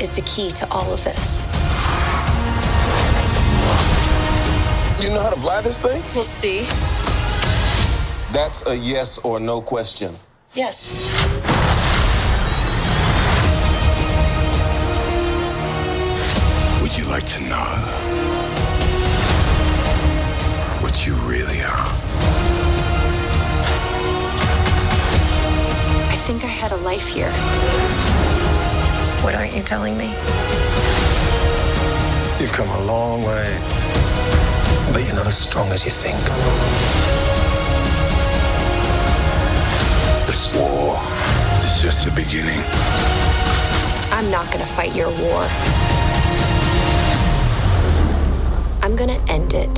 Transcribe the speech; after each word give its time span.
is 0.00 0.10
the 0.10 0.22
key 0.22 0.50
to 0.50 0.66
all 0.70 0.90
of 0.92 1.04
this. 1.04 1.44
You 5.00 5.10
know 5.10 5.20
how 5.20 5.30
to 5.30 5.36
fly 5.36 5.60
this 5.60 5.78
thing? 5.78 6.02
We'll 6.14 6.24
see. 6.24 6.60
That's 8.32 8.66
a 8.66 8.76
yes 8.76 9.18
or 9.18 9.38
no 9.38 9.60
question. 9.60 10.14
Yes. 10.54 11.49
What 29.50 29.56
aren't 29.56 29.64
you 29.64 29.68
telling 29.68 29.98
me? 29.98 30.06
You've 32.38 32.52
come 32.52 32.68
a 32.68 32.84
long 32.84 33.20
way, 33.24 33.58
but 34.92 35.04
you're 35.04 35.16
not 35.16 35.26
as 35.26 35.36
strong 35.36 35.66
as 35.70 35.84
you 35.84 35.90
think. 35.90 36.16
This 40.28 40.54
war 40.54 41.00
is 41.64 41.82
just 41.82 42.06
the 42.06 42.12
beginning. 42.14 42.60
I'm 44.12 44.30
not 44.30 44.48
gonna 44.52 44.66
fight 44.66 44.94
your 44.94 45.08
war. 45.18 45.42
I'm 48.84 48.94
gonna 48.94 49.20
end 49.26 49.52
it. 49.52 49.74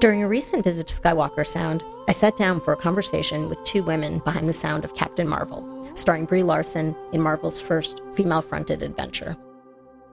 During 0.00 0.24
a 0.24 0.28
recent 0.28 0.64
visit 0.64 0.88
to 0.88 1.00
Skywalker 1.00 1.46
Sound, 1.46 1.84
I 2.08 2.12
sat 2.12 2.34
down 2.34 2.60
for 2.60 2.72
a 2.72 2.76
conversation 2.76 3.48
with 3.48 3.62
two 3.62 3.84
women 3.84 4.18
behind 4.18 4.48
the 4.48 4.52
sound 4.52 4.84
of 4.84 4.96
Captain 4.96 5.28
Marvel, 5.28 5.62
starring 5.94 6.24
Brie 6.24 6.42
Larson 6.42 6.94
in 7.12 7.20
Marvel's 7.20 7.60
first 7.60 8.00
female 8.14 8.42
fronted 8.42 8.82
adventure. 8.82 9.36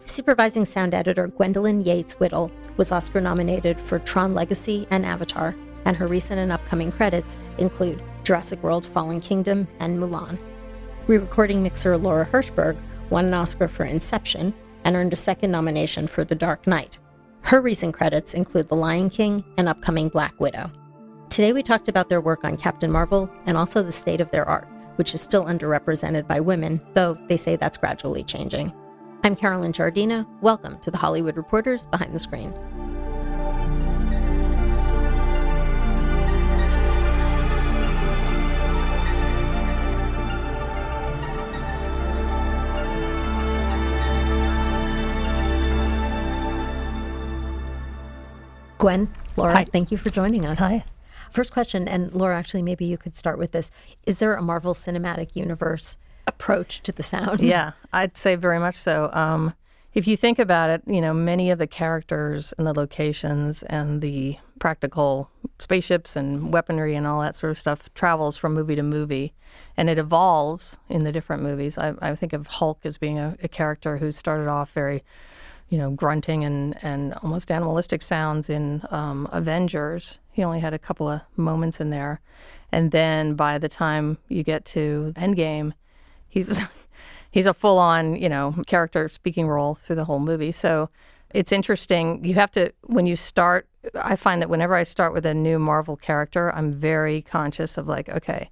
Supervising 0.06 0.66
sound 0.66 0.94
editor 0.94 1.28
Gwendolyn 1.28 1.84
Yates 1.84 2.14
Whittle 2.14 2.52
was 2.78 2.92
Oscar 2.92 3.22
nominated 3.22 3.80
for 3.80 4.00
Tron 4.00 4.34
Legacy 4.34 4.88
and 4.90 5.06
Avatar, 5.06 5.56
and 5.86 5.96
her 5.96 6.08
recent 6.08 6.40
and 6.40 6.52
upcoming 6.52 6.92
credits 6.92 7.38
include 7.58 8.02
Jurassic 8.24 8.62
World 8.64 8.86
Fallen 8.86 9.22
Kingdom 9.22 9.68
and 9.80 10.00
Mulan. 10.00 10.40
Re 11.08 11.18
recording 11.18 11.64
mixer 11.64 11.98
Lora 11.98 12.26
Hirschberg 12.26 12.78
won 13.10 13.26
an 13.26 13.34
Oscar 13.34 13.68
for 13.68 13.84
Inception 13.84 14.54
and 14.84 14.96
earned 14.96 15.14
a 15.14 15.18
second 15.18 15.52
nomination 15.52 16.08
for 16.08 16.24
The 16.24 16.36
Dark 16.36 16.68
Knight. 16.68 16.98
Her 17.42 17.62
recent 17.62 17.94
credits 17.94 18.34
include 18.34 18.70
The 18.70 18.76
Lion 18.76 19.10
King 19.10 19.44
and 19.58 19.68
upcoming 19.68 20.10
Black 20.10 20.40
Widow. 20.40 20.72
Today 21.30 21.54
we 21.54 21.64
talked 21.64 21.88
about 21.88 22.10
their 22.10 22.22
work 22.22 22.44
on 22.44 22.58
Captain 22.58 22.92
Marvel 22.92 23.30
and 23.46 23.58
also 23.58 23.82
the 23.82 23.92
state 23.92 24.22
of 24.22 24.32
their 24.32 24.48
art, 24.48 24.68
which 25.02 25.16
is 25.16 25.22
still 25.22 25.46
underrepresented 25.46 26.28
by 26.28 26.40
women, 26.40 26.80
though 26.94 27.18
they 27.28 27.36
say 27.36 27.56
that's 27.56 27.76
gradually 27.76 28.24
changing. 28.24 28.72
I'm 29.24 29.36
Carolyn 29.36 29.74
Giardina. 29.74 30.28
Welcome 30.42 30.78
to 30.82 30.92
the 30.92 30.98
Hollywood 31.00 31.38
Reporters 31.38 31.88
Behind 31.88 32.14
the 32.14 32.20
Screen. 32.20 32.54
Gwen, 48.78 49.12
Lora, 49.36 49.56
Hi. 49.56 49.66
thank 49.66 49.90
you 49.90 49.98
for 49.98 50.12
joining 50.12 50.46
us. 50.46 50.60
Hi. 50.60 50.86
First 51.32 51.52
question, 51.52 51.88
and 51.88 52.14
Lora, 52.14 52.38
actually, 52.38 52.62
maybe 52.62 52.86
you 52.86 52.98
could 52.98 53.16
start 53.16 53.38
with 53.38 53.52
this. 53.52 53.72
Is 54.06 54.20
there 54.20 54.36
a 54.36 54.42
Marvel 54.42 54.74
Cinematic 54.74 55.36
Universe 55.36 55.98
approach 56.28 56.82
to 56.84 56.92
the 56.92 57.04
sound? 57.04 57.40
Yeah, 57.52 57.72
I'd 57.94 58.18
say 58.18 58.36
very 58.36 58.60
much 58.60 58.76
so. 58.76 59.10
Um, 59.14 59.54
if 59.94 60.08
you 60.08 60.16
think 60.16 60.40
about 60.40 60.70
it, 60.70 60.82
you 60.88 61.02
know, 61.02 61.14
many 61.14 61.52
of 61.52 61.58
the 61.58 61.68
characters 61.68 62.54
and 62.58 62.66
the 62.66 62.74
locations 62.74 63.64
and 63.64 64.02
the 64.02 64.38
practical 64.60 65.30
spaceships 65.60 66.16
and 66.16 66.54
weaponry 66.54 66.96
and 66.96 67.06
all 67.08 67.20
that 67.22 67.36
sort 67.36 67.52
of 67.52 67.58
stuff 67.58 67.94
travels 67.94 68.38
from 68.38 68.54
movie 68.54 68.76
to 68.76 68.84
movie 68.84 69.34
and 69.76 69.90
it 69.90 69.98
evolves 69.98 70.80
in 70.88 71.04
the 71.04 71.12
different 71.12 71.44
movies. 71.44 71.78
I, 71.78 71.94
I 72.02 72.16
think 72.16 72.32
of 72.32 72.48
Hulk 72.48 72.80
as 72.86 72.98
being 72.98 73.20
a, 73.20 73.36
a 73.44 73.48
character 73.48 73.98
who 73.98 74.12
started 74.12 74.48
off 74.48 74.72
very 74.72 75.04
you 75.72 75.78
know, 75.78 75.90
grunting 75.90 76.44
and, 76.44 76.76
and 76.84 77.14
almost 77.24 77.50
animalistic 77.50 78.02
sounds 78.02 78.50
in 78.50 78.84
um, 78.92 79.28
Avengers. 79.32 80.20
He 80.34 80.44
only 80.44 80.60
had 80.60 80.74
a 80.74 80.80
couple 80.80 81.08
of 81.08 81.22
moments 81.38 81.80
in 81.80 81.92
there. 81.92 82.20
And 82.74 82.92
then 82.92 83.36
by 83.36 83.58
the 83.58 83.70
time 83.70 84.18
you 84.28 84.44
get 84.44 84.66
to 84.66 85.14
Endgame, 85.16 85.72
he's 86.28 86.60
he's 87.32 87.46
a 87.46 87.54
full 87.54 87.80
on, 87.80 88.18
you 88.18 88.28
know, 88.28 88.54
character 88.68 89.08
speaking 89.08 89.48
role 89.48 89.74
through 89.74 89.96
the 89.96 90.04
whole 90.04 90.20
movie. 90.20 90.52
So 90.52 90.90
it's 91.30 91.54
interesting. 91.54 92.24
You 92.26 92.34
have 92.34 92.52
to 92.52 92.74
when 92.84 93.06
you 93.06 93.16
start 93.16 93.66
I 93.96 94.18
find 94.18 94.42
that 94.42 94.50
whenever 94.50 94.76
I 94.76 94.84
start 94.84 95.14
with 95.14 95.26
a 95.26 95.34
new 95.34 95.58
Marvel 95.58 95.96
character, 95.96 96.54
I'm 96.54 96.72
very 96.72 97.22
conscious 97.22 97.78
of 97.78 97.88
like, 97.88 98.10
okay, 98.10 98.52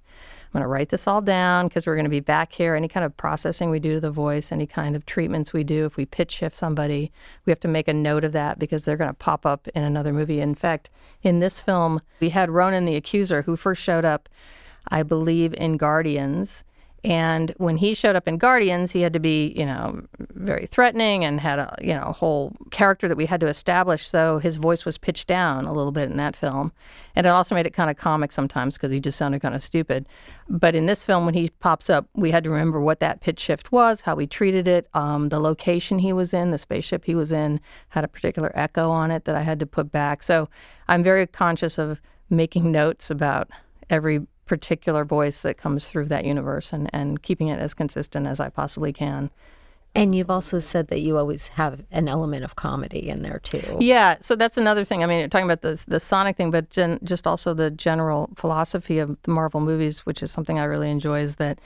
I'm 0.50 0.58
going 0.58 0.64
to 0.64 0.68
write 0.68 0.88
this 0.88 1.06
all 1.06 1.20
down 1.20 1.68
because 1.68 1.86
we're 1.86 1.94
going 1.94 2.06
to 2.06 2.10
be 2.10 2.18
back 2.18 2.52
here. 2.52 2.74
Any 2.74 2.88
kind 2.88 3.06
of 3.06 3.16
processing 3.16 3.70
we 3.70 3.78
do 3.78 3.94
to 3.94 4.00
the 4.00 4.10
voice, 4.10 4.50
any 4.50 4.66
kind 4.66 4.96
of 4.96 5.06
treatments 5.06 5.52
we 5.52 5.62
do, 5.62 5.84
if 5.84 5.96
we 5.96 6.06
pitch 6.06 6.32
shift 6.32 6.56
somebody, 6.56 7.12
we 7.46 7.52
have 7.52 7.60
to 7.60 7.68
make 7.68 7.86
a 7.86 7.94
note 7.94 8.24
of 8.24 8.32
that 8.32 8.58
because 8.58 8.84
they're 8.84 8.96
going 8.96 9.10
to 9.10 9.14
pop 9.14 9.46
up 9.46 9.68
in 9.76 9.84
another 9.84 10.12
movie. 10.12 10.40
In 10.40 10.56
fact, 10.56 10.90
in 11.22 11.38
this 11.38 11.60
film, 11.60 12.00
we 12.18 12.30
had 12.30 12.50
Ronan 12.50 12.84
the 12.84 12.96
Accuser, 12.96 13.42
who 13.42 13.56
first 13.56 13.80
showed 13.80 14.04
up, 14.04 14.28
I 14.88 15.04
believe, 15.04 15.54
in 15.54 15.76
Guardians. 15.76 16.64
And 17.02 17.54
when 17.56 17.78
he 17.78 17.94
showed 17.94 18.14
up 18.14 18.28
in 18.28 18.36
Guardians, 18.36 18.92
he 18.92 19.00
had 19.00 19.14
to 19.14 19.20
be, 19.20 19.54
you 19.56 19.64
know, 19.64 20.02
very 20.18 20.66
threatening 20.66 21.24
and 21.24 21.40
had 21.40 21.58
a, 21.58 21.74
you 21.80 21.94
know, 21.94 22.02
a 22.02 22.12
whole 22.12 22.54
character 22.70 23.08
that 23.08 23.16
we 23.16 23.24
had 23.24 23.40
to 23.40 23.46
establish. 23.46 24.06
So 24.06 24.38
his 24.38 24.56
voice 24.56 24.84
was 24.84 24.98
pitched 24.98 25.26
down 25.26 25.64
a 25.64 25.72
little 25.72 25.92
bit 25.92 26.10
in 26.10 26.18
that 26.18 26.36
film. 26.36 26.72
And 27.16 27.24
it 27.24 27.30
also 27.30 27.54
made 27.54 27.66
it 27.66 27.72
kind 27.72 27.88
of 27.88 27.96
comic 27.96 28.32
sometimes 28.32 28.74
because 28.74 28.92
he 28.92 29.00
just 29.00 29.16
sounded 29.16 29.40
kind 29.40 29.54
of 29.54 29.62
stupid. 29.62 30.06
But 30.48 30.74
in 30.74 30.84
this 30.84 31.02
film, 31.02 31.24
when 31.24 31.34
he 31.34 31.48
pops 31.60 31.88
up, 31.88 32.06
we 32.14 32.30
had 32.30 32.44
to 32.44 32.50
remember 32.50 32.80
what 32.80 33.00
that 33.00 33.22
pitch 33.22 33.40
shift 33.40 33.72
was, 33.72 34.02
how 34.02 34.14
we 34.14 34.26
treated 34.26 34.68
it, 34.68 34.88
um, 34.92 35.30
the 35.30 35.40
location 35.40 35.98
he 35.98 36.12
was 36.12 36.34
in, 36.34 36.50
the 36.50 36.58
spaceship 36.58 37.06
he 37.06 37.14
was 37.14 37.32
in 37.32 37.60
had 37.88 38.04
a 38.04 38.08
particular 38.08 38.52
echo 38.54 38.90
on 38.90 39.10
it 39.10 39.24
that 39.24 39.36
I 39.36 39.42
had 39.42 39.58
to 39.60 39.66
put 39.66 39.90
back. 39.90 40.22
So 40.22 40.50
I'm 40.86 41.02
very 41.02 41.26
conscious 41.26 41.78
of 41.78 42.02
making 42.28 42.70
notes 42.70 43.10
about 43.10 43.48
every 43.88 44.20
particular 44.50 45.04
voice 45.04 45.42
that 45.42 45.56
comes 45.56 45.84
through 45.84 46.04
that 46.06 46.24
universe 46.24 46.72
and, 46.72 46.90
and 46.92 47.22
keeping 47.22 47.46
it 47.46 47.60
as 47.60 47.72
consistent 47.72 48.26
as 48.26 48.40
I 48.40 48.48
possibly 48.48 48.92
can. 48.92 49.30
And 49.94 50.12
you've 50.12 50.28
also 50.28 50.58
said 50.58 50.88
that 50.88 50.98
you 50.98 51.16
always 51.16 51.46
have 51.48 51.84
an 51.92 52.08
element 52.08 52.42
of 52.42 52.56
comedy 52.56 53.08
in 53.08 53.22
there 53.22 53.38
too. 53.38 53.76
Yeah, 53.78 54.16
so 54.20 54.34
that's 54.34 54.56
another 54.56 54.82
thing. 54.84 55.04
I 55.04 55.06
mean, 55.06 55.30
talking 55.30 55.44
about 55.44 55.62
the 55.62 55.80
the 55.86 56.00
Sonic 56.00 56.36
thing, 56.36 56.50
but 56.50 56.68
gen, 56.68 56.98
just 57.04 57.28
also 57.28 57.54
the 57.54 57.70
general 57.70 58.30
philosophy 58.34 58.98
of 58.98 59.16
the 59.22 59.30
Marvel 59.30 59.60
movies, 59.60 60.00
which 60.00 60.20
is 60.20 60.32
something 60.32 60.58
I 60.58 60.64
really 60.64 60.90
enjoy, 60.90 61.20
is 61.20 61.36
that 61.36 61.60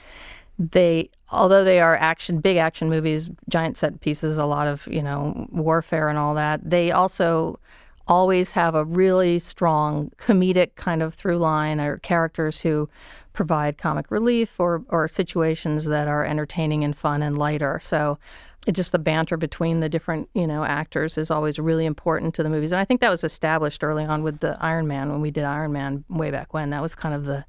they, 0.59 1.09
although 1.31 1.63
they 1.63 1.79
are 1.79 1.95
action, 1.97 2.39
big 2.39 2.57
action 2.57 2.87
movies, 2.87 3.31
giant 3.49 3.77
set 3.77 3.99
pieces, 3.99 4.37
a 4.37 4.45
lot 4.45 4.67
of 4.67 4.87
you 4.91 5.01
know 5.01 5.47
warfare 5.51 6.07
and 6.07 6.19
all 6.19 6.35
that, 6.35 6.69
they 6.69 6.91
also 6.91 7.59
always 8.07 8.51
have 8.51 8.75
a 8.75 8.85
really 8.85 9.39
strong 9.39 10.11
comedic 10.17 10.75
kind 10.75 11.01
of 11.01 11.13
through 11.13 11.37
line 11.37 11.79
or 11.79 11.97
characters 11.97 12.61
who 12.61 12.89
provide 13.33 13.77
comic 13.77 14.09
relief 14.11 14.59
or, 14.59 14.83
or 14.89 15.07
situations 15.07 15.85
that 15.85 16.07
are 16.07 16.23
entertaining 16.23 16.83
and 16.83 16.95
fun 16.95 17.21
and 17.21 17.37
lighter. 17.37 17.79
So 17.81 18.17
it 18.65 18.73
just 18.73 18.91
the 18.91 18.99
banter 18.99 19.37
between 19.37 19.79
the 19.79 19.89
different 19.89 20.27
you 20.33 20.47
know 20.47 20.63
actors 20.63 21.17
is 21.17 21.29
always 21.29 21.59
really 21.59 21.85
important 21.85 22.33
to 22.35 22.43
the 22.43 22.49
movies. 22.49 22.71
And 22.71 22.79
i 22.79 22.85
think 22.85 22.99
that 23.01 23.11
was 23.11 23.23
established 23.23 23.83
early 23.83 24.03
on 24.03 24.23
with 24.23 24.39
the 24.39 24.57
iron 24.59 24.87
man 24.87 25.11
when 25.11 25.21
we 25.21 25.31
did 25.31 25.43
iron 25.43 25.71
man 25.71 26.03
way 26.09 26.31
back 26.31 26.53
when. 26.53 26.71
That 26.71 26.81
was 26.81 26.95
kind 26.95 27.13
of 27.13 27.25
the 27.25 27.45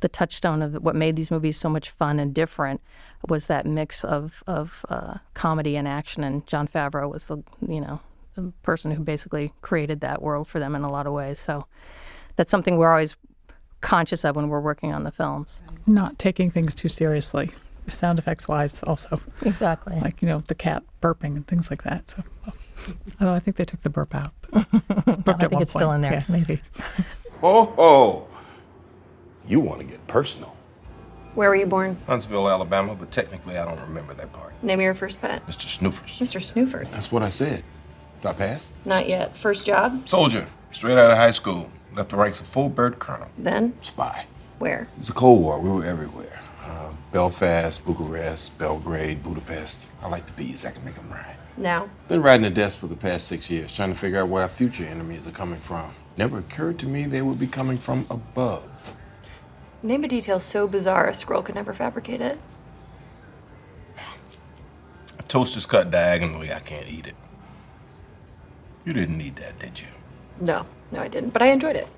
the 0.00 0.08
touchstone 0.08 0.62
of 0.62 0.74
what 0.74 0.96
made 0.96 1.16
these 1.16 1.30
movies 1.30 1.56
so 1.56 1.68
much 1.68 1.90
fun 1.90 2.18
and 2.18 2.34
different 2.34 2.80
was 3.28 3.46
that 3.46 3.66
mix 3.66 4.04
of 4.04 4.42
of 4.46 4.84
uh, 4.88 5.18
comedy 5.34 5.76
and 5.76 5.88
action. 5.88 6.22
And 6.24 6.46
jon 6.46 6.68
favreau 6.68 7.10
was 7.10 7.26
the 7.26 7.38
you 7.66 7.80
know 7.80 8.00
the 8.34 8.52
person 8.62 8.90
who 8.90 9.02
basically 9.02 9.52
created 9.60 10.00
that 10.00 10.22
world 10.22 10.48
for 10.48 10.58
them 10.58 10.74
in 10.74 10.82
a 10.82 10.90
lot 10.90 11.06
of 11.06 11.12
ways 11.12 11.38
so 11.38 11.66
that's 12.36 12.50
something 12.50 12.76
we're 12.76 12.90
always 12.90 13.16
conscious 13.80 14.24
of 14.24 14.36
when 14.36 14.48
we're 14.48 14.60
working 14.60 14.92
on 14.92 15.02
the 15.02 15.10
films 15.10 15.60
not 15.86 16.18
taking 16.18 16.48
things 16.48 16.74
too 16.74 16.88
seriously 16.88 17.50
sound 17.88 18.18
effects 18.18 18.46
wise 18.48 18.82
also. 18.84 19.20
Exactly. 19.42 19.98
Like, 20.00 20.22
you 20.22 20.28
know, 20.28 20.42
the 20.46 20.54
cat 20.54 20.82
burping 21.00 21.36
and 21.36 21.46
things 21.46 21.70
like 21.70 21.82
that. 21.84 22.10
So, 22.10 22.22
although 23.20 23.34
I 23.34 23.38
think 23.38 23.56
they 23.56 23.64
took 23.64 23.82
the 23.82 23.90
burp 23.90 24.14
out. 24.14 24.32
Burped 24.52 25.28
I 25.28 25.48
think 25.48 25.62
it's 25.62 25.72
point. 25.72 25.80
still 25.80 25.92
in 25.92 26.00
there. 26.00 26.12
Yeah, 26.12 26.24
maybe. 26.28 26.60
Oh, 27.44 27.74
oh. 27.76 28.28
You 29.48 29.58
want 29.58 29.80
to 29.80 29.84
get 29.84 30.06
personal. 30.06 30.54
Where 31.34 31.48
were 31.48 31.56
you 31.56 31.66
born? 31.66 31.96
Huntsville, 32.06 32.48
Alabama, 32.48 32.94
but 32.94 33.10
technically 33.10 33.58
I 33.58 33.64
don't 33.64 33.80
remember 33.80 34.14
that 34.14 34.32
part. 34.32 34.52
Name 34.62 34.78
of 34.78 34.84
your 34.84 34.94
first 34.94 35.20
pet? 35.20 35.44
Mr. 35.48 35.66
Snoofers. 35.66 36.20
Mr. 36.20 36.40
Snoofers. 36.40 36.92
That's 36.92 37.10
what 37.10 37.24
I 37.24 37.30
said. 37.30 37.64
Did 38.22 38.28
I 38.28 38.32
pass? 38.34 38.70
Not 38.84 39.08
yet. 39.08 39.36
First 39.36 39.66
job? 39.66 40.06
Soldier. 40.06 40.46
Straight 40.70 40.96
out 40.96 41.10
of 41.10 41.16
high 41.16 41.32
school. 41.32 41.68
Left 41.92 42.08
the 42.10 42.16
ranks 42.16 42.40
of 42.40 42.46
full 42.46 42.68
bird 42.68 43.00
colonel. 43.00 43.26
Then? 43.36 43.74
Spy. 43.80 44.26
Where? 44.60 44.82
It 44.92 44.98
was 44.98 45.08
the 45.08 45.12
Cold 45.12 45.42
War. 45.42 45.58
We 45.58 45.68
were 45.68 45.84
everywhere. 45.84 46.40
Uh, 46.64 46.90
Belfast, 47.10 47.84
Bucharest, 47.84 48.56
Belgrade, 48.58 49.24
Budapest. 49.24 49.90
I 50.02 50.08
like 50.08 50.24
the 50.24 50.32
bees. 50.34 50.64
I 50.64 50.70
can 50.70 50.84
make 50.84 50.94
them 50.94 51.10
rhyme. 51.10 51.36
Now? 51.56 51.90
Been 52.06 52.22
riding 52.22 52.42
the 52.44 52.50
desk 52.50 52.78
for 52.78 52.86
the 52.86 52.94
past 52.94 53.26
six 53.26 53.50
years, 53.50 53.74
trying 53.74 53.92
to 53.92 53.98
figure 53.98 54.20
out 54.20 54.28
where 54.28 54.44
our 54.44 54.48
future 54.48 54.84
enemies 54.84 55.26
are 55.26 55.32
coming 55.32 55.60
from. 55.60 55.92
Never 56.16 56.38
occurred 56.38 56.78
to 56.78 56.86
me 56.86 57.04
they 57.04 57.22
would 57.22 57.40
be 57.40 57.48
coming 57.48 57.76
from 57.76 58.06
above. 58.08 58.92
Name 59.82 60.04
a 60.04 60.08
detail 60.08 60.38
so 60.38 60.68
bizarre 60.68 61.08
a 61.08 61.12
Skrull 61.12 61.44
could 61.44 61.56
never 61.56 61.74
fabricate 61.74 62.20
it. 62.20 62.38
A 65.18 65.22
toast 65.24 65.56
is 65.56 65.66
cut 65.66 65.90
diagonally. 65.90 66.52
I 66.52 66.60
can't 66.60 66.86
eat 66.86 67.08
it. 67.08 67.16
You 68.84 68.92
didn't 68.92 69.18
need 69.18 69.36
that, 69.36 69.58
did 69.58 69.80
you? 69.80 69.86
No, 70.40 70.66
no, 70.90 71.00
I 71.00 71.08
didn't, 71.08 71.30
but 71.30 71.42
I 71.42 71.46
enjoyed 71.46 71.76
it. 71.76 71.88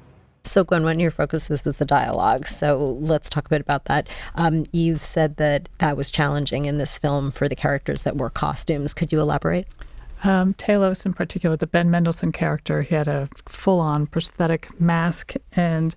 So, 0.46 0.62
Gwen, 0.62 0.84
one 0.84 0.96
of 0.96 1.00
your 1.00 1.10
focuses 1.10 1.64
was 1.64 1.78
the 1.78 1.86
dialogue. 1.86 2.46
So, 2.46 2.98
let's 3.00 3.31
talk 3.31 3.46
a 3.46 3.48
bit 3.48 3.62
about 3.62 3.86
that. 3.86 4.08
Um, 4.34 4.66
you've 4.72 5.02
said 5.02 5.36
that 5.36 5.70
that 5.78 5.96
was 5.96 6.10
challenging 6.10 6.66
in 6.66 6.76
this 6.76 6.98
film 6.98 7.31
for 7.31 7.48
the 7.48 7.56
characters 7.56 8.02
that 8.02 8.16
wore 8.16 8.28
costumes. 8.28 8.92
Could 8.92 9.10
you 9.10 9.20
elaborate? 9.20 9.66
Um, 10.22 10.52
Talos, 10.54 11.06
in 11.06 11.14
particular, 11.14 11.56
the 11.56 11.66
Ben 11.66 11.90
Mendelsohn 11.90 12.32
character, 12.32 12.82
he 12.82 12.94
had 12.94 13.08
a 13.08 13.28
full 13.46 13.81
on 13.81 14.06
prosthetic 14.06 14.78
mask 14.78 15.34
and 15.52 15.96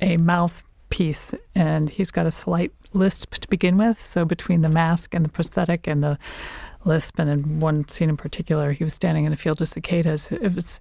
a 0.00 0.16
mouthpiece, 0.16 1.34
and 1.56 1.90
he's 1.90 2.12
got 2.12 2.26
a 2.26 2.30
slight 2.30 2.72
lisp 2.92 3.34
to 3.34 3.48
begin 3.48 3.76
with. 3.76 3.98
So, 3.98 4.24
between 4.24 4.62
the 4.62 4.68
mask 4.68 5.12
and 5.12 5.24
the 5.24 5.28
prosthetic 5.28 5.88
and 5.88 6.04
the 6.04 6.18
lisp, 6.88 7.18
and 7.18 7.30
in 7.30 7.60
one 7.60 7.86
scene 7.88 8.08
in 8.08 8.16
particular, 8.16 8.72
he 8.72 8.82
was 8.82 8.94
standing 8.94 9.24
in 9.24 9.32
a 9.32 9.36
field 9.36 9.60
of 9.60 9.68
cicadas. 9.68 10.32
It 10.32 10.54
was 10.54 10.80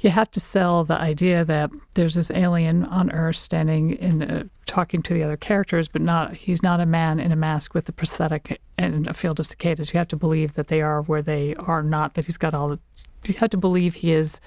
you 0.00 0.10
have 0.10 0.30
to 0.32 0.40
sell 0.40 0.82
the 0.82 0.98
idea 0.98 1.44
that 1.44 1.70
there's 1.94 2.14
this 2.14 2.30
alien 2.32 2.84
on 2.86 3.12
Earth 3.12 3.36
standing 3.36 3.90
in 3.92 4.22
uh, 4.22 4.44
talking 4.66 5.02
to 5.02 5.14
the 5.14 5.22
other 5.22 5.36
characters, 5.36 5.86
but 5.88 6.02
not 6.02 6.34
he's 6.34 6.62
not 6.62 6.80
a 6.80 6.86
man 6.86 7.20
in 7.20 7.30
a 7.30 7.36
mask 7.36 7.74
with 7.74 7.88
a 7.88 7.92
prosthetic 7.92 8.60
and 8.76 9.06
a 9.06 9.14
field 9.14 9.38
of 9.38 9.46
cicadas. 9.46 9.92
You 9.92 9.98
have 9.98 10.08
to 10.08 10.16
believe 10.16 10.54
that 10.54 10.66
they 10.68 10.82
are 10.82 11.02
where 11.02 11.22
they 11.22 11.54
are, 11.54 11.82
not 11.82 12.14
that 12.14 12.24
he's 12.24 12.38
got 12.38 12.54
all 12.54 12.68
the. 12.68 12.80
You 13.24 13.34
have 13.34 13.50
to 13.50 13.58
believe 13.58 13.94
he 13.94 14.12
is 14.12 14.40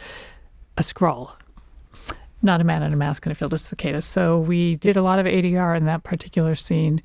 a 0.77 0.81
Skrull 0.81 1.31
not 2.41 2.61
a 2.61 2.63
man 2.63 2.83
in 2.83 2.93
a 2.93 2.95
mask 2.95 3.25
in 3.25 3.31
a 3.31 3.35
field 3.35 3.53
of 3.53 3.59
cicadas. 3.59 4.05
So 4.05 4.37
we 4.37 4.75
did 4.75 4.95
a 4.95 5.01
lot 5.01 5.19
of 5.19 5.25
ADR 5.25 5.75
in 5.75 5.85
that 5.85 6.03
particular 6.03 6.55
scene. 6.55 7.01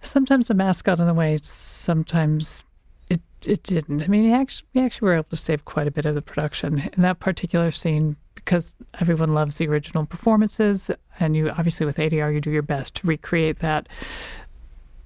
Sometimes 0.00 0.48
the 0.48 0.54
mask 0.54 0.86
got 0.86 0.98
in 0.98 1.06
the 1.06 1.14
way. 1.14 1.38
Sometimes 1.42 2.64
it 3.08 3.20
it 3.46 3.62
didn't. 3.62 4.02
I 4.02 4.08
mean, 4.08 4.30
actually, 4.32 4.68
we 4.74 4.82
actually 4.82 5.06
were 5.06 5.14
able 5.14 5.24
to 5.30 5.36
save 5.36 5.64
quite 5.64 5.86
a 5.86 5.90
bit 5.90 6.06
of 6.06 6.14
the 6.14 6.22
production 6.22 6.90
in 6.92 7.02
that 7.02 7.20
particular 7.20 7.70
scene 7.70 8.16
because 8.34 8.72
everyone 9.00 9.34
loves 9.34 9.56
the 9.58 9.68
original 9.68 10.06
performances, 10.06 10.90
and 11.20 11.36
you 11.36 11.48
obviously 11.50 11.86
with 11.86 11.96
ADR 11.96 12.32
you 12.32 12.40
do 12.40 12.50
your 12.50 12.62
best 12.62 12.96
to 12.96 13.06
recreate 13.06 13.60
that. 13.60 13.88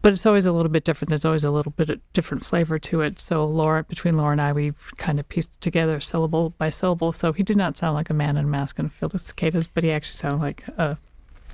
But 0.01 0.13
it's 0.13 0.27
always 0.27 0.45
a 0.45 0.53
little 0.53 0.71
bit 0.71 0.85
different. 0.85 1.11
There's 1.11 1.25
always 1.25 1.43
a 1.43 1.51
little 1.51 1.73
bit 1.73 1.91
of 1.91 2.01
different 2.13 2.45
flavor 2.45 2.79
to 2.79 3.01
it. 3.01 3.19
So 3.19 3.45
Lora, 3.45 3.83
between 3.83 4.17
Lora 4.17 4.33
and 4.33 4.41
I, 4.41 4.53
we've 4.53 4.91
kind 4.97 5.19
of 5.19 5.29
pieced 5.29 5.61
together 5.61 5.99
syllable 5.99 6.51
by 6.51 6.71
syllable. 6.71 7.11
So 7.11 7.33
he 7.33 7.43
did 7.43 7.57
not 7.57 7.77
sound 7.77 7.95
like 7.95 8.09
a 8.09 8.15
man 8.15 8.37
in 8.37 8.45
a 8.45 8.49
mask 8.49 8.79
and 8.79 8.87
a 8.87 8.91
field 8.91 9.21
cicadas, 9.21 9.67
but 9.67 9.83
he 9.83 9.91
actually 9.91 10.15
sounded 10.15 10.41
like 10.41 10.69
a, 10.69 10.99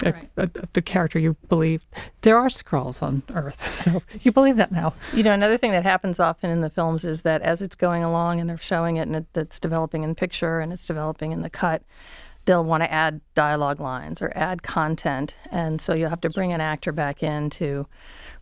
Right. 0.02 0.28
a, 0.36 0.42
a- 0.42 0.68
the 0.72 0.82
character 0.82 1.18
you 1.18 1.36
believe. 1.48 1.84
There 2.22 2.38
are 2.38 2.48
Skrulls 2.48 3.02
on 3.02 3.22
Earth, 3.34 3.74
so 3.84 4.02
you 4.22 4.32
believe 4.32 4.56
that 4.56 4.72
now. 4.72 4.94
You 5.12 5.22
know, 5.22 5.32
another 5.32 5.56
thing 5.56 5.72
that 5.72 5.82
happens 5.84 6.18
often 6.18 6.50
in 6.50 6.60
the 6.60 6.70
films 6.70 7.04
is 7.04 7.22
that 7.22 7.42
as 7.42 7.62
it's 7.62 7.76
going 7.76 8.02
along 8.02 8.40
and 8.40 8.48
they're 8.48 8.56
showing 8.56 8.96
it 8.96 9.02
and 9.02 9.16
it, 9.16 9.26
it's 9.34 9.60
developing 9.60 10.02
in 10.02 10.14
picture 10.14 10.60
and 10.60 10.72
it's 10.72 10.86
developing 10.86 11.32
in 11.32 11.42
the 11.42 11.50
cut, 11.50 11.82
they'll 12.44 12.64
want 12.64 12.82
to 12.82 12.92
add 12.92 13.20
dialogue 13.34 13.80
lines 13.80 14.20
or 14.20 14.32
add 14.34 14.62
content. 14.62 15.36
And 15.50 15.80
so 15.80 15.94
you'll 15.94 16.10
have 16.10 16.20
to 16.22 16.30
bring 16.30 16.52
an 16.52 16.60
actor 16.60 16.92
back 16.92 17.22
in 17.22 17.50
to 17.50 17.86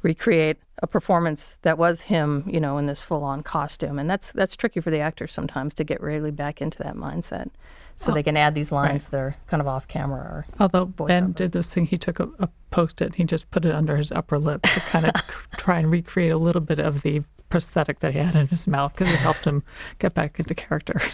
recreate 0.02 0.58
a 0.82 0.86
performance 0.86 1.58
that 1.62 1.78
was 1.78 2.02
him, 2.02 2.44
you 2.46 2.60
know, 2.60 2.78
in 2.78 2.86
this 2.86 3.02
full 3.02 3.22
on 3.22 3.42
costume. 3.42 3.98
And 3.98 4.10
that's 4.10 4.32
that's 4.32 4.56
tricky 4.56 4.80
for 4.80 4.90
the 4.90 5.00
actors 5.00 5.32
sometimes 5.32 5.74
to 5.74 5.84
get 5.84 6.00
really 6.00 6.30
back 6.30 6.60
into 6.60 6.78
that 6.78 6.96
mindset. 6.96 7.50
So 7.96 8.10
they 8.10 8.24
can 8.24 8.36
add 8.36 8.56
these 8.56 8.72
lines 8.72 9.08
that 9.10 9.20
are 9.20 9.36
kind 9.46 9.60
of 9.60 9.68
off 9.68 9.86
camera 9.86 10.18
or 10.18 10.46
Although 10.58 10.86
Ben 10.86 11.30
did 11.32 11.52
this 11.52 11.72
thing, 11.72 11.86
he 11.86 11.98
took 11.98 12.18
a, 12.18 12.28
a 12.40 12.48
post-it 12.72 13.04
and 13.04 13.14
he 13.14 13.24
just 13.24 13.50
put 13.52 13.64
it 13.64 13.72
under 13.72 13.96
his 13.96 14.10
upper 14.10 14.40
lip 14.40 14.62
to 14.62 14.80
kind 14.80 15.06
of 15.06 15.12
try 15.56 15.78
and 15.78 15.88
recreate 15.88 16.32
a 16.32 16.36
little 16.36 16.60
bit 16.60 16.80
of 16.80 17.02
the 17.02 17.22
prosthetic 17.48 18.00
that 18.00 18.12
he 18.12 18.18
had 18.18 18.34
in 18.34 18.48
his 18.48 18.66
mouth 18.66 18.92
because 18.92 19.08
it 19.08 19.18
helped 19.18 19.44
him 19.44 19.62
get 20.00 20.14
back 20.14 20.38
into 20.40 20.54
character. 20.54 21.00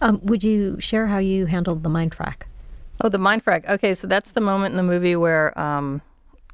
Um, 0.00 0.18
would 0.24 0.42
you 0.42 0.80
share 0.80 1.06
how 1.06 1.18
you 1.18 1.46
handled 1.46 1.84
the 1.84 1.88
mind 1.88 2.10
frack? 2.10 2.42
Oh, 3.00 3.08
the 3.08 3.18
mind 3.18 3.44
frack. 3.44 3.68
Okay, 3.68 3.94
so 3.94 4.08
that's 4.08 4.32
the 4.32 4.40
moment 4.40 4.72
in 4.72 4.76
the 4.76 4.82
movie 4.82 5.14
where 5.14 5.56
um, 5.58 6.02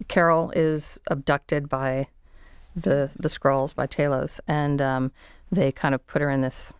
Carol 0.09 0.51
is 0.55 1.01
abducted 1.09 1.69
by 1.69 2.09
the 2.75 3.11
the 3.17 3.29
Skrulls 3.29 3.75
by 3.75 3.87
Talos, 3.87 4.41
and 4.49 4.83
um, 4.83 5.13
they 5.51 5.71
kind 5.73 5.95
of 5.95 6.07
put 6.07 6.21
her 6.23 6.31
in 6.31 6.41
this 6.41 6.73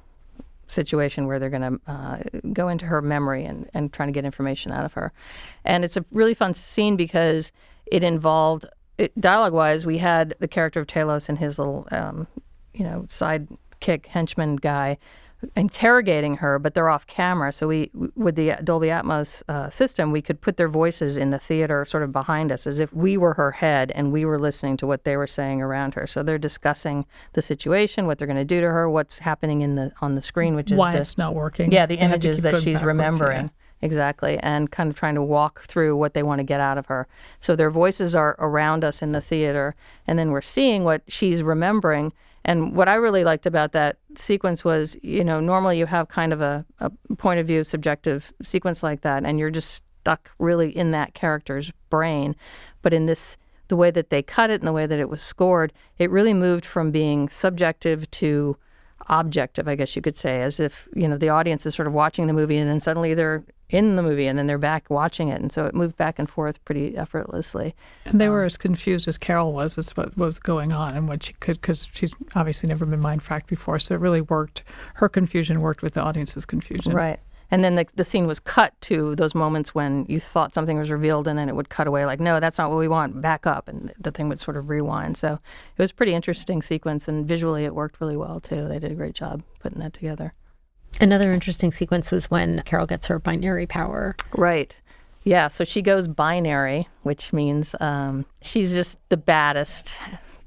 situation 0.67 1.27
where 1.27 1.39
they're 1.39 1.51
going 1.51 1.79
to 1.79 1.81
uh, 1.91 2.19
go 2.53 2.69
into 2.69 2.87
her 2.87 3.01
memory 3.03 3.45
and, 3.45 3.69
and 3.75 3.93
trying 3.93 4.09
to 4.09 4.13
get 4.13 4.25
information 4.25 4.73
out 4.73 4.85
of 4.85 4.95
her. 4.95 5.13
And 5.65 5.85
it's 5.85 5.97
a 5.97 6.05
really 6.11 6.35
fun 6.35 6.55
scene 6.55 6.97
because 6.97 7.53
it 7.87 8.03
involved, 8.03 8.67
dialogue 9.19 9.53
wise, 9.53 9.85
we 9.87 9.99
had 9.99 10.35
the 10.41 10.49
character 10.49 10.81
of 10.81 10.87
Talos 10.87 11.29
and 11.29 11.39
his 11.39 11.59
little, 11.59 11.87
um, 11.91 12.27
you 12.73 12.85
know, 12.85 13.07
sidekick 13.09 14.07
henchman 14.07 14.57
guy 14.57 14.99
interrogating 15.57 16.37
her, 16.37 16.59
but 16.59 16.75
they're 16.75 16.89
off 16.89 17.07
camera. 17.07 17.53
So 17.53 17.69
we, 17.69 17.91
with 18.15 18.37
the 18.37 18.57
Dolby 18.63 18.89
Atmos 18.89 19.43
uh, 19.49 19.71
system, 19.71 20.13
we 20.13 20.23
could 20.23 20.41
put 20.41 20.57
their 20.57 20.69
voices 20.69 21.17
in 21.17 21.31
the 21.31 21.39
theater, 21.39 21.85
sort 21.85 22.03
of 22.03 22.13
behind 22.13 22.53
us, 22.53 22.67
as 22.67 22.79
if 22.79 22.93
we 22.93 23.17
were 23.17 23.35
her 23.35 23.53
head 23.53 23.93
and 23.95 24.13
we 24.13 24.25
were 24.25 24.39
listening 24.39 24.77
to 24.79 24.87
what 24.87 25.05
they 25.05 25.17
were 25.17 25.27
saying 25.27 25.63
around 25.63 25.95
her. 25.95 26.07
So 26.07 26.23
they're 26.23 26.39
discussing 26.39 27.07
the 27.33 27.43
situation, 27.43 28.07
what 28.07 28.19
they're 28.19 28.27
going 28.27 28.37
to 28.37 28.45
do 28.45 28.61
to 28.61 28.69
her, 28.69 28.89
what's 28.89 29.19
happening 29.19 29.61
in 29.61 29.75
the 29.75 29.93
on 30.01 30.15
the 30.15 30.23
screen, 30.23 30.55
which 30.55 30.71
is 30.71 30.79
Why 30.79 30.95
the, 30.95 31.01
it's 31.01 31.19
not 31.19 31.35
working. 31.35 31.73
Yeah, 31.73 31.87
the 31.87 31.95
You 31.95 32.01
images 32.01 32.43
that 32.43 32.59
she's 32.59 32.83
remembering. 32.83 33.47
yeah. 33.47 33.49
Exactly, 33.83 34.39
and 34.39 34.71
kind 34.71 34.89
of 34.89 34.97
trying 34.97 35.15
to 35.15 35.23
walk 35.23 35.61
through 35.65 35.95
what 35.95 36.15
they 36.15 36.23
want 36.23 36.39
to 36.39 36.43
get 36.45 36.59
out 36.59 36.79
of 36.79 36.87
her. 36.87 37.07
So 37.39 37.55
their 37.55 37.71
voices 37.71 38.15
are 38.15 38.35
around 38.39 38.83
us 38.83 39.03
in 39.03 39.13
the 39.13 39.21
theater, 39.21 39.75
and 40.07 40.19
then 40.19 40.31
we're 40.31 40.41
seeing 40.41 40.85
what 40.85 41.03
she's 41.07 41.43
remembering. 41.43 42.15
And 42.45 42.75
what 42.75 42.89
I 42.89 42.95
really 42.95 43.25
liked 43.25 43.47
about 43.47 43.73
that 43.73 43.97
sequence 44.17 44.65
was, 44.65 44.97
you 45.03 45.25
know, 45.25 45.41
normally 45.41 45.79
you 45.79 45.87
have 45.87 46.09
kind 46.09 46.33
of 46.33 46.41
a, 46.41 46.67
a 46.79 46.91
point 47.17 47.41
of 47.41 47.47
view, 47.47 47.65
subjective 47.65 48.33
sequence 48.43 48.83
like 48.83 49.01
that, 49.01 49.25
and 49.25 49.39
you're 49.39 49.51
just 49.51 49.83
stuck 50.01 50.31
really 50.39 50.77
in 50.77 50.91
that 50.91 51.15
character's 51.15 51.73
brain. 51.89 52.37
But 52.83 52.93
in 52.93 53.07
this, 53.07 53.39
the 53.69 53.77
way 53.77 53.91
that 53.91 54.11
they 54.11 54.23
cut 54.23 54.51
it 54.51 54.61
and 54.61 54.69
the 54.69 54.73
way 54.73 54.87
that 54.87 54.99
it 54.99 55.09
was 55.09 55.23
scored, 55.23 55.73
it 55.99 56.11
really 56.11 56.35
moved 56.35 56.67
from 56.67 56.91
being 56.91 57.31
subjective 57.31 58.11
to 58.11 58.59
objective, 59.09 59.69
I 59.69 59.75
guess 59.75 59.97
you 59.97 60.03
could 60.03 60.17
say, 60.17 60.43
as 60.43 60.61
if 60.61 60.89
you 60.95 61.09
know 61.09 61.17
the 61.17 61.29
audience 61.29 61.67
is 61.67 61.75
sort 61.75 61.89
of 61.89 61.95
watching 61.95 62.27
the 62.27 62.33
movie, 62.33 62.57
and 62.57 62.69
then 62.69 62.81
suddenly 62.81 63.15
they're 63.15 63.45
in 63.71 63.97
the 63.97 64.03
movie 64.03 64.27
and 64.27 64.39
then 64.39 64.47
they're 64.47 64.59
back 64.59 64.91
watching 64.91 65.29
it 65.29 65.41
and 65.41 65.51
so 65.51 65.65
it 65.65 65.75
moved 65.75 65.97
back 65.97 66.19
and 66.19 66.29
forth 66.29 66.63
pretty 66.65 66.97
effortlessly 66.97 67.75
And 68.05 68.21
they 68.21 68.27
um, 68.27 68.33
were 68.33 68.45
as 68.45 68.57
confused 68.57 69.09
as 69.09 69.17
Carol 69.17 69.53
was 69.53 69.79
as 69.79 69.97
what 69.97 70.17
was 70.17 70.39
going 70.39 70.73
on 70.73 70.95
and 70.95 71.09
what 71.09 71.23
she 71.23 71.33
could, 71.35 71.61
because 71.61 71.89
she's 71.93 72.13
obviously 72.37 72.69
never 72.69 72.85
been 72.85 73.01
mind 73.01 73.23
fracked 73.23 73.47
before. 73.47 73.79
So 73.79 73.95
it 73.95 74.01
really 74.01 74.21
worked. 74.21 74.63
Her 74.95 75.09
confusion 75.09 75.61
worked 75.61 75.83
with 75.83 75.95
the 75.95 76.03
audience's 76.03 76.45
confusion. 76.45 76.93
right 76.93 77.21
and 77.55 77.63
then 77.63 77.77
the, 77.77 77.87
the 77.95 78.05
scene 78.05 78.27
was 78.27 78.41
cut 78.41 78.79
to 78.83 79.15
those 79.15 79.35
moments 79.35 79.75
when 79.75 80.05
you 80.09 80.19
thought 80.19 80.53
something 80.53 80.77
was 80.77 80.91
revealed 80.91 81.29
and 81.29 81.39
then 81.39 81.49
it 81.49 81.55
would 81.55 81.69
cut 81.69 81.87
away 81.87 82.05
like 82.05 82.19
no 82.19 82.41
that's 82.41 82.59
not 82.59 82.69
what 82.69 82.79
we 82.79 82.89
want 82.89 83.23
back 83.23 83.47
up 83.47 83.69
and 83.69 83.93
the 83.99 84.11
thing 84.11 84.29
would 84.29 84.41
sort 84.41 84.57
of 84.57 84.69
rewind 84.69 85.17
so 85.17 85.35
it 85.35 85.83
was 85.83 85.93
a 85.93 85.95
pretty 85.95 86.15
interesting 86.15 86.61
sequence 86.61 87.07
and 87.07 87.27
visually 87.27 87.65
it 87.65 87.75
worked 87.75 88.01
really 88.01 88.17
well 88.17 88.41
too 88.41 88.67
they 88.67 88.79
did 88.79 88.91
a 88.91 88.95
great 88.95 89.15
job 89.15 89.43
putting 89.61 89.79
that 89.79 89.93
together 89.93 90.33
Another 91.01 91.33
interesting 91.33 91.73
sequence 91.73 92.11
was 92.11 92.31
when 92.31 92.63
Carol 92.63 92.87
gets 92.87 93.07
her 93.09 93.19
binary 93.19 93.67
power. 93.67 94.15
Right. 94.37 94.79
Yeah. 95.25 95.49
So 95.49 95.65
she 95.65 95.83
goes 95.83 96.07
binary, 96.07 96.89
which 97.03 97.33
means 97.33 97.75
um, 97.81 98.27
she's 98.43 98.73
just 98.73 98.99
the 99.09 99.17
baddest 99.17 99.99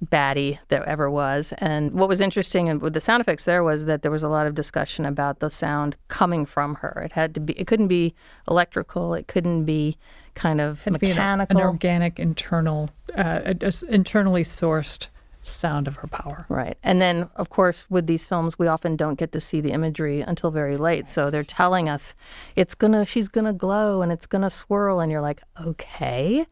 baddie 0.06 0.60
that 0.70 0.84
ever 0.86 1.10
was. 1.10 1.54
And 1.58 1.92
what 1.94 2.08
was 2.08 2.22
interesting 2.22 2.80
with 2.80 2.94
the 2.94 3.00
sound 3.01 3.22
effects 3.22 3.46
there 3.46 3.63
was 3.63 3.86
that 3.86 4.01
there 4.04 4.12
was 4.12 4.24
a 4.24 4.30
lot 4.30 4.46
of 4.48 4.54
discussion 4.56 5.06
about 5.06 5.39
the 5.39 5.50
sound 5.50 5.96
coming 6.08 6.46
from 6.46 6.75
her. 6.75 7.01
It 7.06 7.13
had 7.13 7.34
to 7.36 7.39
be. 7.39 7.54
It 7.54 7.68
couldn't 7.68 7.88
be 7.88 8.13
electrical. 8.48 9.13
It 9.13 9.27
couldn't 9.27 9.66
be 9.66 9.98
kind 10.36 10.62
of 10.62 10.84
to 10.84 10.92
be 11.00 11.08
an- 11.12 11.16
mechanical. 11.16 11.58
an, 11.58 11.63
organic, 11.66 12.20
internal, 12.20 12.89
uh, 13.18 13.39
a- 13.46 13.56
a 13.62 13.68
s- 13.68 13.82
internally 13.84 14.44
sourced 14.44 15.08
sound 15.42 15.88
of 15.88 15.96
her 15.96 16.08
power. 16.08 16.46
Right. 16.50 16.77
And 16.84 17.00
then, 17.01 17.30
of 17.38 17.50
course, 17.50 17.86
with 17.89 18.06
these 18.06 18.25
films, 18.25 18.60
we 18.60 18.68
often 18.68 18.98
don't 18.98 19.16
get 19.18 19.32
to 19.32 19.39
see 19.39 19.62
the 19.62 19.72
imagery 19.72 20.20
until 20.22 20.51
very 20.51 20.75
late. 20.77 21.08
So 21.08 21.30
they're 21.32 21.44
telling 21.44 21.88
us 21.88 22.13
it's 22.58 22.75
gonna, 22.75 23.06
she's 23.06 23.30
gonna 23.30 23.54
glow 23.54 24.01
and 24.01 24.12
it's 24.12 24.25
gonna 24.25 24.50
swirl, 24.50 25.00
and 25.00 25.10
you're 25.12 25.22
like, 25.22 25.42
okay. 25.66 26.46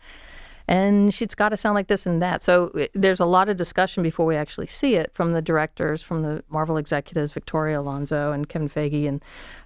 And 0.67 1.13
she's 1.13 1.35
got 1.35 1.49
to 1.49 1.57
sound 1.57 1.75
like 1.75 1.87
this 1.87 2.05
and 2.05 2.21
that. 2.21 2.41
So 2.41 2.71
there's 2.93 3.19
a 3.19 3.25
lot 3.25 3.49
of 3.49 3.57
discussion 3.57 4.01
before 4.01 4.25
we 4.25 4.35
actually 4.35 4.67
see 4.67 4.95
it 4.95 5.13
from 5.13 5.33
the 5.33 5.41
directors, 5.41 6.01
from 6.01 6.23
the 6.23 6.43
Marvel 6.49 6.77
executives, 6.77 7.33
Victoria 7.33 7.79
Alonso 7.79 8.31
and 8.31 8.49
Kevin 8.49 8.67
Feige, 8.67 9.07
and 9.07 9.23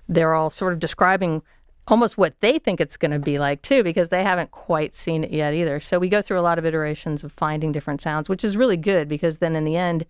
they're 0.09 0.33
all 0.33 0.49
sort 0.49 0.73
of 0.73 0.79
describing 0.79 1.41
almost 1.89 2.17
what 2.17 2.39
they 2.41 2.59
think 2.59 2.79
it's 2.79 2.97
going 2.97 3.11
to 3.11 3.19
be 3.19 3.39
like 3.39 3.61
too 3.61 3.83
because 3.83 4.09
they 4.09 4.23
haven't 4.23 4.51
quite 4.51 4.95
seen 4.95 5.23
it 5.23 5.31
yet 5.31 5.53
either 5.53 5.79
so 5.79 5.97
we 5.97 6.07
go 6.07 6.21
through 6.21 6.39
a 6.39 6.41
lot 6.41 6.59
of 6.59 6.65
iterations 6.65 7.23
of 7.23 7.31
finding 7.31 7.71
different 7.71 7.99
sounds 7.99 8.29
which 8.29 8.43
is 8.43 8.55
really 8.55 8.77
good 8.77 9.07
because 9.07 9.39
then 9.39 9.55
in 9.55 9.63
the 9.63 9.75
end 9.75 10.05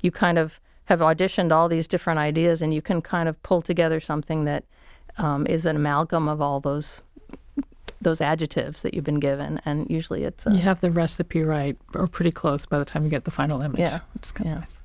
you 0.00 0.12
kind 0.12 0.38
of 0.38 0.60
have 0.84 1.00
auditioned 1.00 1.50
all 1.50 1.68
these 1.68 1.88
different 1.88 2.18
ideas 2.18 2.62
and 2.62 2.72
you 2.72 2.82
can 2.82 3.02
kind 3.02 3.28
of 3.28 3.42
pull 3.42 3.60
together 3.60 3.98
something 3.98 4.44
that 4.44 4.64
um, 5.18 5.46
is 5.46 5.66
an 5.66 5.76
amalgam 5.76 6.28
of 6.28 6.40
all 6.40 6.60
those 6.60 7.02
those 8.00 8.20
adjectives 8.20 8.82
that 8.82 8.92
you've 8.94 9.04
been 9.04 9.20
given 9.20 9.60
and 9.64 9.88
usually 9.90 10.24
it's 10.24 10.46
uh, 10.46 10.50
You 10.50 10.58
have 10.58 10.80
the 10.80 10.90
recipe 10.90 11.42
right, 11.42 11.76
or 11.94 12.06
pretty 12.06 12.32
close 12.32 12.66
by 12.66 12.78
the 12.78 12.84
time 12.84 13.02
you 13.04 13.08
get 13.10 13.24
the 13.24 13.30
final 13.30 13.62
image. 13.62 13.78
Yeah. 13.80 14.00
It's 14.14 14.30
kind 14.32 14.48
Yeah. 14.50 14.54
of 14.54 14.60
nice. 14.60 14.80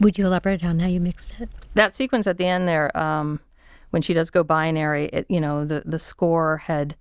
Would 0.00 0.18
you 0.18 0.26
elaborate 0.26 0.64
on 0.64 0.78
how 0.80 0.88
you 0.88 1.00
mixed 1.00 1.40
it? 1.40 1.48
that 1.74 1.94
sequence 1.94 2.26
at 2.26 2.36
the 2.36 2.46
end 2.46 2.66
there, 2.68 2.96
um, 2.98 3.40
when 3.90 4.02
she 4.02 4.12
does 4.12 4.28
go 4.30 4.42
binary, 4.42 5.06
it, 5.06 5.26
you 5.30 5.40
know, 5.40 5.64
the 5.64 5.82
the 5.86 5.98
score 5.98 6.58
had 6.58 6.94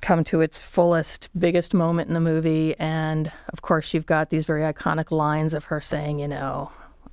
come 0.00 0.22
to 0.24 0.40
its 0.40 0.60
fullest, 0.60 1.28
biggest 1.38 1.74
moment 1.74 2.08
in 2.08 2.14
the 2.14 2.20
movie, 2.20 2.74
and 2.78 3.30
of 3.52 3.62
course, 3.62 3.92
you've 3.92 4.06
got 4.06 4.30
these 4.30 4.44
very 4.44 4.62
iconic 4.62 5.10
lines 5.10 5.52
of 5.54 5.64
her 5.64 5.80
saying, 5.80 6.18
you 6.20 6.28
know, 6.28 6.70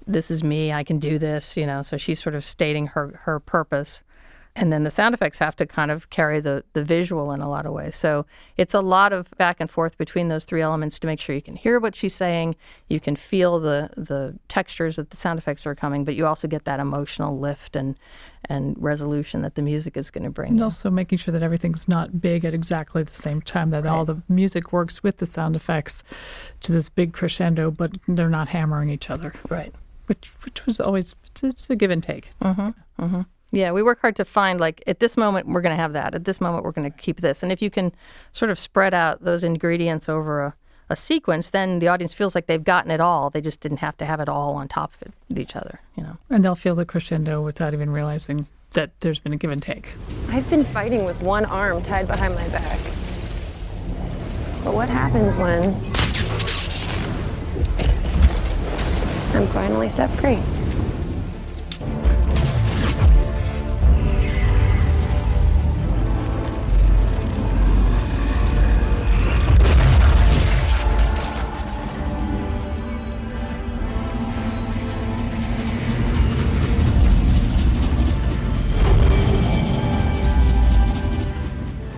"This 0.07 0.29
is 0.31 0.43
me. 0.43 0.71
I 0.71 0.83
can 0.83 0.99
do 0.99 1.17
this." 1.17 1.57
You 1.57 1.65
know, 1.65 1.81
so 1.81 1.97
she's 1.97 2.21
sort 2.21 2.35
of 2.35 2.45
stating 2.45 2.87
her 2.87 3.19
her 3.23 3.39
purpose. 3.41 4.01
And 4.53 4.71
then 4.71 4.83
the 4.83 4.91
sound 4.91 5.13
effects 5.13 5.37
have 5.37 5.55
to 5.57 5.65
kind 5.65 5.91
of 5.91 6.09
carry 6.09 6.41
the, 6.41 6.63
the 6.73 6.83
visual 6.83 7.31
in 7.31 7.39
a 7.39 7.49
lot 7.49 7.65
of 7.65 7.71
ways. 7.71 7.95
So 7.95 8.25
it's 8.57 8.73
a 8.73 8.81
lot 8.81 9.13
of 9.13 9.29
back 9.37 9.61
and 9.61 9.69
forth 9.69 9.97
between 9.97 10.27
those 10.27 10.43
three 10.43 10.61
elements 10.61 10.99
to 10.99 11.07
make 11.07 11.21
sure 11.21 11.33
you 11.33 11.41
can 11.41 11.55
hear 11.55 11.79
what 11.79 11.95
she's 11.95 12.13
saying, 12.13 12.57
you 12.89 12.99
can 12.99 13.15
feel 13.15 13.59
the 13.59 13.89
the 13.95 14.37
textures 14.49 14.97
that 14.97 15.09
the 15.09 15.15
sound 15.17 15.39
effects 15.39 15.65
are 15.65 15.73
coming, 15.73 16.03
but 16.03 16.15
you 16.15 16.27
also 16.27 16.47
get 16.49 16.65
that 16.65 16.81
emotional 16.81 17.39
lift 17.39 17.77
and 17.77 17.95
and 18.45 18.75
resolution 18.77 19.41
that 19.41 19.55
the 19.55 19.61
music 19.61 19.95
is 19.95 20.11
going 20.11 20.23
to 20.25 20.29
bring. 20.29 20.49
And 20.49 20.59
you. 20.59 20.65
also 20.65 20.89
making 20.89 21.19
sure 21.19 21.31
that 21.31 21.43
everything's 21.43 21.87
not 21.87 22.19
big 22.19 22.43
at 22.43 22.53
exactly 22.53 23.03
the 23.03 23.13
same 23.13 23.41
time, 23.41 23.69
that 23.69 23.85
all 23.85 24.03
the 24.03 24.21
music 24.27 24.73
works 24.73 25.01
with 25.01 25.17
the 25.17 25.25
sound 25.25 25.55
effects 25.55 26.03
to 26.61 26.73
this 26.73 26.89
big 26.89 27.13
crescendo, 27.13 27.71
but 27.71 27.91
they're 28.07 28.29
not 28.29 28.49
hammering 28.49 28.89
each 28.89 29.09
other. 29.09 29.33
Right. 29.49 29.73
Which 30.07 30.29
which 30.43 30.65
was 30.65 30.81
always 30.81 31.15
it's, 31.27 31.43
it's 31.43 31.69
a 31.69 31.75
give 31.77 31.91
and 31.91 32.03
take. 32.03 32.31
Mm-hmm. 32.41 33.05
Mm-hmm. 33.05 33.21
Yeah, 33.51 33.71
we 33.71 33.83
work 33.83 33.99
hard 33.99 34.15
to 34.15 34.25
find 34.25 34.59
like 34.59 34.81
at 34.87 34.99
this 34.99 35.17
moment 35.17 35.47
we're 35.47 35.61
going 35.61 35.75
to 35.75 35.81
have 35.81 35.93
that. 35.93 36.15
At 36.15 36.23
this 36.23 36.39
moment 36.39 36.63
we're 36.63 36.71
going 36.71 36.89
to 36.89 36.97
keep 36.97 37.17
this. 37.17 37.43
And 37.43 37.51
if 37.51 37.61
you 37.61 37.69
can 37.69 37.91
sort 38.31 38.49
of 38.49 38.57
spread 38.57 38.93
out 38.93 39.23
those 39.23 39.43
ingredients 39.43 40.07
over 40.07 40.41
a, 40.41 40.55
a 40.89 40.95
sequence, 40.95 41.49
then 41.49 41.79
the 41.79 41.89
audience 41.89 42.13
feels 42.13 42.33
like 42.33 42.45
they've 42.45 42.63
gotten 42.63 42.91
it 42.91 43.01
all. 43.01 43.29
They 43.29 43.41
just 43.41 43.59
didn't 43.59 43.77
have 43.77 43.97
to 43.97 44.05
have 44.05 44.21
it 44.21 44.29
all 44.29 44.55
on 44.55 44.69
top 44.69 44.93
of 44.93 45.01
it, 45.01 45.37
each 45.37 45.57
other. 45.57 45.81
You 45.95 46.03
know. 46.03 46.17
And 46.29 46.45
they'll 46.45 46.55
feel 46.55 46.75
the 46.75 46.85
crescendo 46.85 47.41
without 47.41 47.73
even 47.73 47.89
realizing 47.89 48.47
that 48.73 48.91
there's 49.01 49.19
been 49.19 49.33
a 49.33 49.37
give 49.37 49.51
and 49.51 49.61
take. 49.61 49.95
I've 50.29 50.49
been 50.49 50.63
fighting 50.63 51.03
with 51.03 51.21
one 51.21 51.43
arm 51.43 51.83
tied 51.83 52.07
behind 52.07 52.35
my 52.35 52.47
back. 52.49 52.79
But 54.63 54.73
what 54.73 54.87
happens 54.87 55.35
when 55.35 55.73
I'm 59.35 59.47
finally 59.47 59.89
set 59.89 60.09
free? 60.11 60.39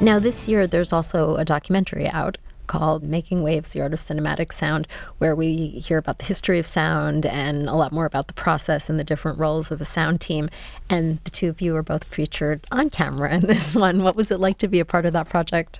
Now, 0.03 0.19
this 0.19 0.49
year, 0.49 0.67
there's 0.67 0.91
also 0.91 1.37
a 1.37 1.45
documentary 1.45 2.09
out 2.09 2.37
called 2.67 3.03
Making 3.03 3.41
Waves 3.41 3.69
The 3.69 3.79
Art 3.79 3.93
of 3.93 4.01
Cinematic 4.01 4.51
Sound, 4.51 4.85
where 5.17 5.33
we 5.33 5.79
hear 5.79 5.97
about 5.97 6.17
the 6.17 6.25
history 6.25 6.59
of 6.59 6.65
sound 6.65 7.25
and 7.25 7.69
a 7.69 7.73
lot 7.73 7.93
more 7.93 8.03
about 8.03 8.27
the 8.27 8.33
process 8.33 8.89
and 8.89 8.99
the 8.99 9.05
different 9.05 9.39
roles 9.39 9.71
of 9.71 9.79
a 9.79 9.85
sound 9.85 10.19
team. 10.19 10.49
And 10.89 11.19
the 11.23 11.31
two 11.31 11.47
of 11.47 11.61
you 11.61 11.73
are 11.77 11.83
both 11.83 12.03
featured 12.03 12.67
on 12.69 12.89
camera 12.89 13.33
in 13.33 13.47
this 13.47 13.75
one. 13.77 14.03
What 14.03 14.17
was 14.17 14.29
it 14.29 14.41
like 14.41 14.57
to 14.57 14.67
be 14.67 14.81
a 14.81 14.85
part 14.85 15.05
of 15.05 15.13
that 15.13 15.29
project? 15.29 15.79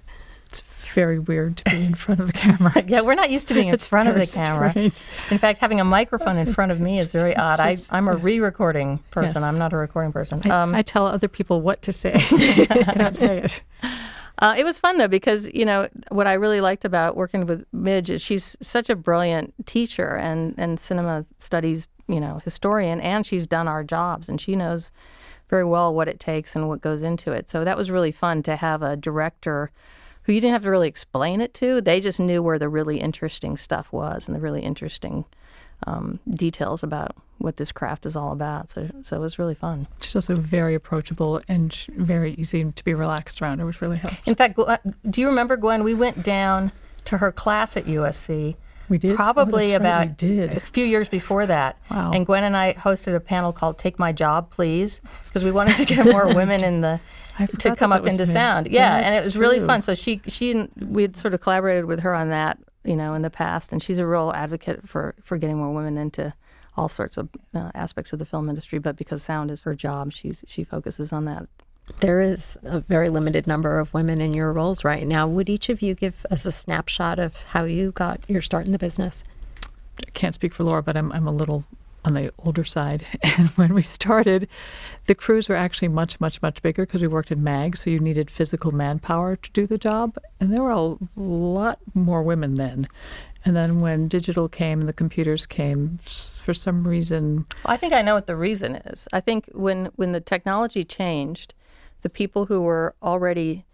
It's 0.60 0.94
very 0.94 1.18
weird 1.20 1.58
to 1.58 1.64
be 1.72 1.84
in 1.84 1.96
front 1.96 2.20
of 2.20 2.30
a 2.30 2.34
camera. 2.34 2.84
yeah, 2.88 3.02
we're 3.02 3.16
not 3.16 3.32
used 3.32 3.48
to 3.48 3.54
being 3.54 3.70
in 3.70 3.74
It's 3.74 3.88
front 3.88 4.10
of 4.10 4.16
the 4.16 4.28
camera. 4.28 4.70
strange. 4.72 5.02
In 5.32 5.38
fact, 5.40 5.60
having 5.60 5.80
a 5.80 5.84
microphone 5.84 6.38
in 6.38 6.54
front 6.58 6.72
of 6.72 6.80
me 6.80 7.00
is 7.00 7.12
very 7.12 7.36
odd. 7.36 7.60
I, 7.60 7.78
I'm 7.90 8.08
a 8.08 8.16
re-recording 8.16 9.00
person. 9.12 9.42
Yes. 9.42 9.44
I'm 9.44 9.58
not 9.58 9.74
a 9.74 9.78
recording 9.78 10.12
person. 10.12 10.42
I, 10.46 10.50
Um, 10.62 10.76
I 10.76 10.82
tell 10.84 11.08
other 11.08 11.28
people 11.28 11.62
what 11.62 11.82
to 11.84 11.92
say. 11.92 12.14
I 12.32 12.94
don't 12.98 13.18
say 13.18 13.40
it. 13.40 13.62
Uh, 14.40 14.56
it 14.58 14.64
was 14.64 14.78
fun 14.80 14.98
though 14.98 15.08
because 15.08 15.48
you 15.54 15.64
know 15.66 15.88
what 16.10 16.28
I 16.28 16.34
really 16.34 16.60
liked 16.62 16.86
about 16.86 17.16
working 17.16 17.46
with 17.46 17.66
Midge 17.72 18.10
is 18.10 18.22
she's 18.22 18.58
such 18.62 18.90
a 18.90 18.96
brilliant 18.96 19.54
teacher 19.68 20.16
and 20.16 20.56
and 20.58 20.80
cinema 20.80 21.24
studies 21.40 21.88
you 22.08 22.20
know 22.20 22.42
historian 22.44 23.00
and 23.00 23.26
she's 23.26 23.46
done 23.48 23.68
our 23.68 23.84
jobs 23.84 24.28
and 24.28 24.42
she 24.42 24.56
knows 24.56 24.92
very 25.50 25.64
well 25.64 25.94
what 25.94 26.08
it 26.08 26.20
takes 26.20 26.56
and 26.56 26.68
what 26.68 26.82
goes 26.82 27.04
into 27.04 27.32
it. 27.32 27.48
So 27.48 27.64
that 27.64 27.78
was 27.78 27.92
really 27.92 28.12
fun 28.12 28.42
to 28.44 28.56
have 28.56 28.82
a 28.82 28.96
director 28.98 29.72
who 30.24 30.34
you 30.34 30.42
didn't 30.42 30.54
have 30.54 30.64
to 30.64 30.70
really 30.70 30.88
explain 30.88 31.42
it 31.42 31.54
to. 31.56 31.82
They 31.82 32.00
just 32.00 32.20
knew 32.20 32.42
where 32.42 32.60
the 32.60 32.70
really 32.70 33.00
interesting 33.00 33.58
stuff 33.58 33.92
was 33.92 34.28
and 34.28 34.36
the 34.36 34.40
really 34.42 34.62
interesting 34.62 35.26
um, 35.86 36.20
details 36.30 36.82
about 36.84 37.16
what 37.40 37.58
this 37.58 37.72
craft 37.72 38.06
is 38.06 38.16
all 38.16 38.32
about. 38.32 38.70
So 38.70 38.90
so 39.02 39.18
it 39.18 39.20
was 39.20 39.38
really 39.38 39.56
fun. 39.56 39.88
She's 40.02 40.16
also 40.16 40.36
very 40.36 40.76
approachable 40.76 41.42
and 41.48 41.74
sh- 41.74 41.90
very 41.98 42.34
easy 42.36 42.64
to 42.72 42.84
be 42.84 42.94
relaxed 42.94 43.42
around. 43.42 43.60
It 43.60 43.66
was 43.66 43.82
really 43.82 43.98
helpful. 43.98 44.24
In 44.26 44.36
fact, 44.36 44.58
do 45.10 45.22
you 45.22 45.28
remember 45.28 45.58
Gwen? 45.58 45.84
We 45.84 45.94
went 45.94 46.24
down 46.24 46.72
to 47.06 47.18
her 47.18 47.32
class 47.32 47.76
at 47.76 47.86
USC. 47.86 48.56
We 48.90 48.98
did? 48.98 49.14
Oh, 49.14 49.16
Probably 49.16 49.72
that's 49.72 49.82
right, 49.84 50.04
about 50.04 50.08
we 50.08 50.14
did. 50.14 50.52
a 50.58 50.60
few 50.60 50.86
years 50.86 51.10
before 51.10 51.46
that. 51.46 51.78
Wow. 51.90 52.12
And 52.12 52.26
Gwen 52.26 52.44
and 52.44 52.56
I 52.56 52.74
hosted 52.74 53.16
a 53.16 53.20
panel 53.20 53.52
called 53.52 53.78
"Take 53.78 53.98
My 54.00 54.12
Job, 54.14 54.52
Please," 54.52 55.02
because 55.26 55.44
we 55.44 55.52
wanted 55.52 55.76
to 55.78 55.86
get 55.86 56.06
more 56.06 56.34
women 56.34 56.64
in 56.64 56.82
the 56.82 57.00
I 57.00 57.23
to 57.60 57.76
come 57.76 57.92
up 57.92 58.06
into 58.06 58.20
me. 58.20 58.26
sound. 58.26 58.68
Yeah, 58.68 58.98
Yeah, 58.98 58.98
and 58.98 59.08
it 59.08 59.12
that's 59.12 59.26
was 59.26 59.38
really 59.38 59.60
fun. 59.60 59.82
So 59.82 59.96
she 59.96 60.22
she 60.28 60.52
and 60.52 60.70
we 60.80 61.02
had 61.02 61.18
sort 61.18 61.34
of 61.34 61.42
collaborated 61.42 61.86
with 61.86 62.02
her 62.02 62.14
on 62.14 62.30
that, 62.30 62.60
you 62.84 62.96
know, 62.96 63.14
in 63.14 63.22
the 63.22 63.30
past, 63.30 63.72
and 63.72 63.82
she's 63.82 64.00
a 64.00 64.06
real 64.06 64.32
advocate 64.36 64.88
for 64.88 65.16
for 65.24 65.38
getting 65.38 65.58
more 65.58 65.74
women 65.74 65.98
into 65.98 66.34
all 66.76 66.90
sorts 66.90 67.18
of 67.18 67.30
uh, 67.54 67.72
aspects 67.76 68.14
of 68.14 68.20
the 68.20 68.26
film 68.26 68.50
industry. 68.50 68.80
But 68.80 68.96
because 68.96 69.24
sound 69.24 69.52
is 69.52 69.62
her 69.64 69.76
job, 69.76 70.12
she's 70.12 70.44
she 70.48 70.64
focuses 70.64 71.14
on 71.14 71.26
that. 71.26 71.48
There 72.00 72.22
is 72.22 72.58
a 72.64 72.80
very 72.80 73.10
limited 73.10 73.46
number 73.46 73.78
of 73.80 73.94
women 73.94 74.22
in 74.22 74.34
your 74.34 74.54
roles 74.54 74.86
right 74.86 75.06
now. 75.06 75.28
Would 75.28 75.50
each 75.50 75.68
of 75.70 75.82
you 75.82 75.96
give 75.96 76.26
us 76.32 76.46
a 76.46 76.52
snapshot 76.52 77.20
of 77.20 77.36
how 77.44 77.66
you 77.66 77.92
got 77.92 78.22
your 78.30 78.42
start 78.42 78.66
in 78.66 78.72
the 78.72 78.80
business? 78.80 79.24
I 80.00 80.10
can't 80.12 80.34
speak 80.34 80.54
for 80.54 80.64
Lora, 80.64 80.82
but 80.82 80.96
I'm, 80.96 81.12
I'm 81.12 81.28
a 81.28 81.32
little 81.32 81.66
on 82.06 82.14
the 82.14 82.32
older 82.40 82.64
side. 82.64 83.06
And 83.38 83.48
when 83.50 83.74
we 83.74 83.82
started, 83.82 84.48
the 85.08 85.16
crews 85.16 85.50
were 85.50 85.56
actually 85.56 85.88
much, 85.88 86.20
much, 86.20 86.42
much 86.42 86.62
bigger 86.62 86.86
because 86.86 87.02
we 87.02 87.08
worked 87.08 87.32
in 87.32 87.44
MAG, 87.44 87.76
so 87.78 87.90
you 87.90 88.00
needed 88.00 88.30
physical 88.30 88.72
manpower 88.72 89.36
to 89.36 89.52
do 89.52 89.66
the 89.66 89.78
job. 89.78 90.18
And 90.40 90.54
there 90.54 90.62
were 90.62 90.70
a 90.70 90.98
lot 91.16 91.80
more 91.96 92.22
women 92.22 92.54
then. 92.56 92.88
And 93.46 93.56
then 93.56 93.80
when 93.80 94.08
digital 94.08 94.48
came 94.48 94.82
and 94.82 94.90
the 94.90 94.94
computers 94.94 95.46
came, 95.46 95.98
for 96.44 96.54
some 96.54 96.88
reason, 96.88 97.46
Well, 97.66 97.74
I 97.74 97.78
think 97.78 97.94
I 97.94 98.02
know 98.02 98.14
what 98.14 98.28
the 98.28 98.36
reason 98.36 98.76
is. 98.76 99.08
I 99.12 99.20
think 99.20 99.50
when 99.54 99.88
when 99.96 100.12
the 100.12 100.22
technology 100.22 100.84
changed, 100.84 101.54
the 102.02 102.10
people 102.10 102.46
who 102.46 102.62
were 102.62 102.96
already 103.02 103.66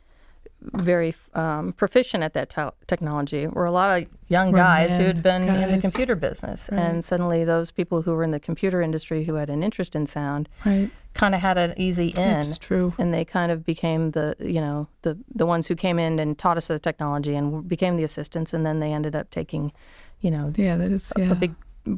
very 0.62 1.16
um, 1.34 1.72
proficient 1.74 2.24
at 2.24 2.34
that 2.34 2.50
te- 2.50 2.76
technology 2.88 3.48
were 3.48 3.66
a 3.66 3.72
lot 3.72 3.98
of 4.02 4.08
young 4.28 4.52
guys 4.52 4.92
who 4.98 5.04
had 5.06 5.24
been 5.24 5.44
in 5.44 5.72
the 5.72 5.80
computer 5.82 6.16
business, 6.16 6.70
Right. 6.72 6.82
and 6.82 7.04
suddenly 7.04 7.46
those 7.46 7.72
people 7.72 8.02
who 8.02 8.14
were 8.14 8.24
in 8.24 8.32
the 8.32 8.40
computer 8.40 8.82
industry 8.82 9.24
who 9.24 9.36
had 9.36 9.50
an 9.50 9.64
interest 9.64 9.96
in 9.96 10.06
sound 10.06 10.50
Right. 10.66 10.92
kind 11.14 11.34
of 11.34 11.42
had 11.42 11.58
an 11.58 11.74
easy 11.78 12.10
in. 12.10 12.40
It's 12.40 12.58
true. 12.58 12.94
and 12.98 13.14
they 13.14 13.24
kind 13.24 13.52
of 13.52 13.66
became 13.66 14.12
the 14.12 14.36
you 14.40 14.60
know 14.60 14.88
the 15.04 15.18
the 15.34 15.46
ones 15.46 15.68
who 15.68 15.76
came 15.76 15.98
in 15.98 16.20
and 16.20 16.38
taught 16.38 16.58
us 16.58 16.68
the 16.68 16.78
technology 16.80 17.36
and 17.36 17.68
became 17.68 17.96
the 17.96 18.04
assistants, 18.04 18.54
and 18.54 18.66
then 18.66 18.80
they 18.80 18.92
ended 18.92 19.16
up 19.16 19.32
taking, 19.32 19.72
you 20.20 20.30
know, 20.32 20.52
yeah, 20.58 20.76
that 20.76 20.92
is, 20.92 21.14
a- 21.18 21.32
a 21.32 21.36
big 21.36 21.56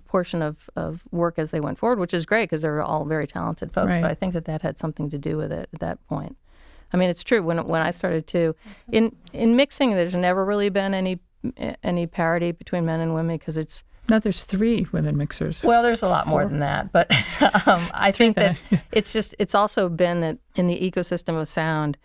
portion 0.07 0.41
of, 0.43 0.69
of 0.75 1.03
work 1.11 1.39
as 1.39 1.49
they 1.51 1.59
went 1.59 1.77
forward, 1.79 1.97
which 1.99 2.13
is 2.13 2.25
great 2.25 2.43
because 2.43 2.61
they're 2.61 2.81
all 2.81 3.03
very 3.05 3.25
talented 3.27 3.73
folks. 3.73 3.95
Right. 3.95 4.01
But 4.03 4.11
I 4.11 4.13
think 4.13 4.33
that 4.33 4.45
that 4.45 4.61
had 4.61 4.77
something 4.77 5.09
to 5.09 5.17
do 5.17 5.35
with 5.35 5.51
it 5.51 5.67
at 5.73 5.79
that 5.79 6.07
point. 6.07 6.37
I 6.93 6.97
mean, 6.97 7.09
it's 7.09 7.23
true. 7.23 7.41
When 7.41 7.65
when 7.67 7.81
I 7.81 7.91
started 7.91 8.27
too, 8.27 8.55
in 8.91 9.15
in 9.33 9.55
mixing, 9.55 9.91
there's 9.91 10.15
never 10.15 10.43
really 10.45 10.69
been 10.69 10.93
any 10.93 11.19
any 11.83 12.07
parity 12.07 12.51
between 12.51 12.85
men 12.85 12.99
and 12.99 13.13
women 13.13 13.37
because 13.37 13.57
it's 13.57 13.83
now 14.09 14.19
there's 14.19 14.43
three 14.43 14.87
women 14.91 15.15
mixers. 15.17 15.63
well, 15.63 15.83
there's 15.83 16.03
a 16.03 16.07
lot 16.07 16.27
more 16.27 16.45
than 16.45 16.59
that, 16.59 16.91
but 16.91 17.11
um, 17.67 17.81
I 17.93 18.11
think 18.11 18.35
that 18.35 18.57
it's 18.91 19.13
just 19.13 19.35
it's 19.39 19.55
also 19.55 19.89
been 19.89 20.19
that 20.21 20.37
in 20.55 20.67
the 20.67 20.79
ecosystem 20.79 21.39
of 21.39 21.47
sound, 21.47 21.97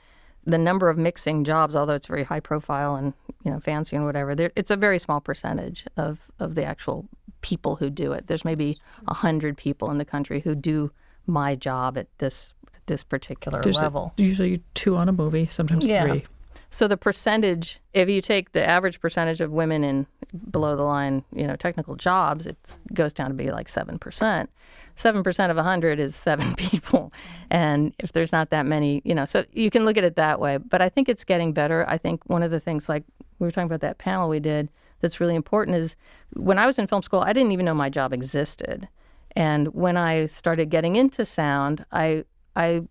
the 0.44 0.58
number 0.58 0.88
of 0.88 0.96
mixing 0.96 1.42
jobs, 1.42 1.74
although 1.74 1.94
it's 1.94 2.06
very 2.06 2.24
high 2.24 2.40
profile 2.40 2.94
and 2.94 3.12
you 3.44 3.50
know 3.50 3.60
fancy 3.60 3.96
and 3.96 4.04
whatever, 4.04 4.34
there, 4.34 4.52
it's 4.56 4.70
a 4.70 4.76
very 4.76 4.98
small 4.98 5.20
percentage 5.20 5.84
of 5.96 6.30
of 6.38 6.54
the 6.54 6.64
actual 6.64 7.08
people 7.40 7.76
who 7.76 7.90
do 7.90 8.12
it. 8.12 8.26
There's 8.26 8.44
maybe 8.44 8.78
a 9.08 9.14
hundred 9.14 9.56
people 9.56 9.90
in 9.90 9.98
the 9.98 10.04
country 10.04 10.40
who 10.40 10.54
do 10.54 10.92
my 11.26 11.54
job 11.56 11.98
at 11.98 12.06
this 12.18 12.54
at 12.54 12.55
this 12.86 13.02
particular 13.04 13.60
There's 13.62 13.78
a- 13.78 13.82
level. 13.82 14.12
usually 14.16 14.62
two 14.74 14.96
on 14.96 15.08
a 15.08 15.12
movie, 15.12 15.46
sometimes 15.46 15.86
three. 15.86 16.24
So 16.68 16.88
the 16.88 16.96
percentage, 16.96 17.80
if 17.94 18.08
you 18.08 18.20
take 18.20 18.52
the 18.52 18.68
average 18.68 19.00
percentage 19.00 19.40
of 19.40 19.50
women 19.52 19.84
in 19.84 20.06
below 20.50 20.74
the 20.76 20.82
line, 20.82 21.24
you 21.34 21.46
know, 21.46 21.54
technical 21.56 21.94
jobs, 21.94 22.44
it 22.46 22.78
goes 22.92 23.12
down 23.12 23.28
to 23.28 23.34
be 23.34 23.50
like 23.50 23.68
seven 23.68 23.98
percent. 23.98 24.50
Seven 24.96 25.22
percent 25.22 25.50
of 25.52 25.58
a 25.58 25.62
hundred 25.62 26.00
is 26.00 26.16
seven 26.16 26.54
people, 26.56 27.12
and 27.50 27.94
if 27.98 28.12
there's 28.12 28.32
not 28.32 28.50
that 28.50 28.66
many, 28.66 29.00
you 29.04 29.14
know, 29.14 29.24
so 29.26 29.44
you 29.52 29.70
can 29.70 29.84
look 29.84 29.96
at 29.96 30.04
it 30.04 30.16
that 30.16 30.40
way. 30.40 30.56
But 30.56 30.82
I 30.82 30.88
think 30.88 31.08
it's 31.08 31.22
getting 31.24 31.52
better. 31.52 31.84
I 31.88 31.98
think 31.98 32.22
one 32.28 32.42
of 32.42 32.50
the 32.50 32.60
things, 32.60 32.88
like 32.88 33.04
we 33.38 33.46
were 33.46 33.50
talking 33.50 33.66
about 33.66 33.80
that 33.80 33.98
panel 33.98 34.28
we 34.28 34.40
did, 34.40 34.68
that's 35.00 35.20
really 35.20 35.34
important 35.36 35.76
is 35.76 35.96
when 36.34 36.58
I 36.58 36.66
was 36.66 36.78
in 36.78 36.86
film 36.88 37.02
school, 37.02 37.20
I 37.20 37.32
didn't 37.32 37.52
even 37.52 37.64
know 37.64 37.74
my 37.74 37.88
job 37.90 38.12
existed. 38.12 38.88
And 39.36 39.68
when 39.74 39.96
I 39.98 40.26
started 40.26 40.70
getting 40.70 40.96
into 40.96 41.24
sound, 41.26 41.84
I 41.92 42.24
I 42.56 42.82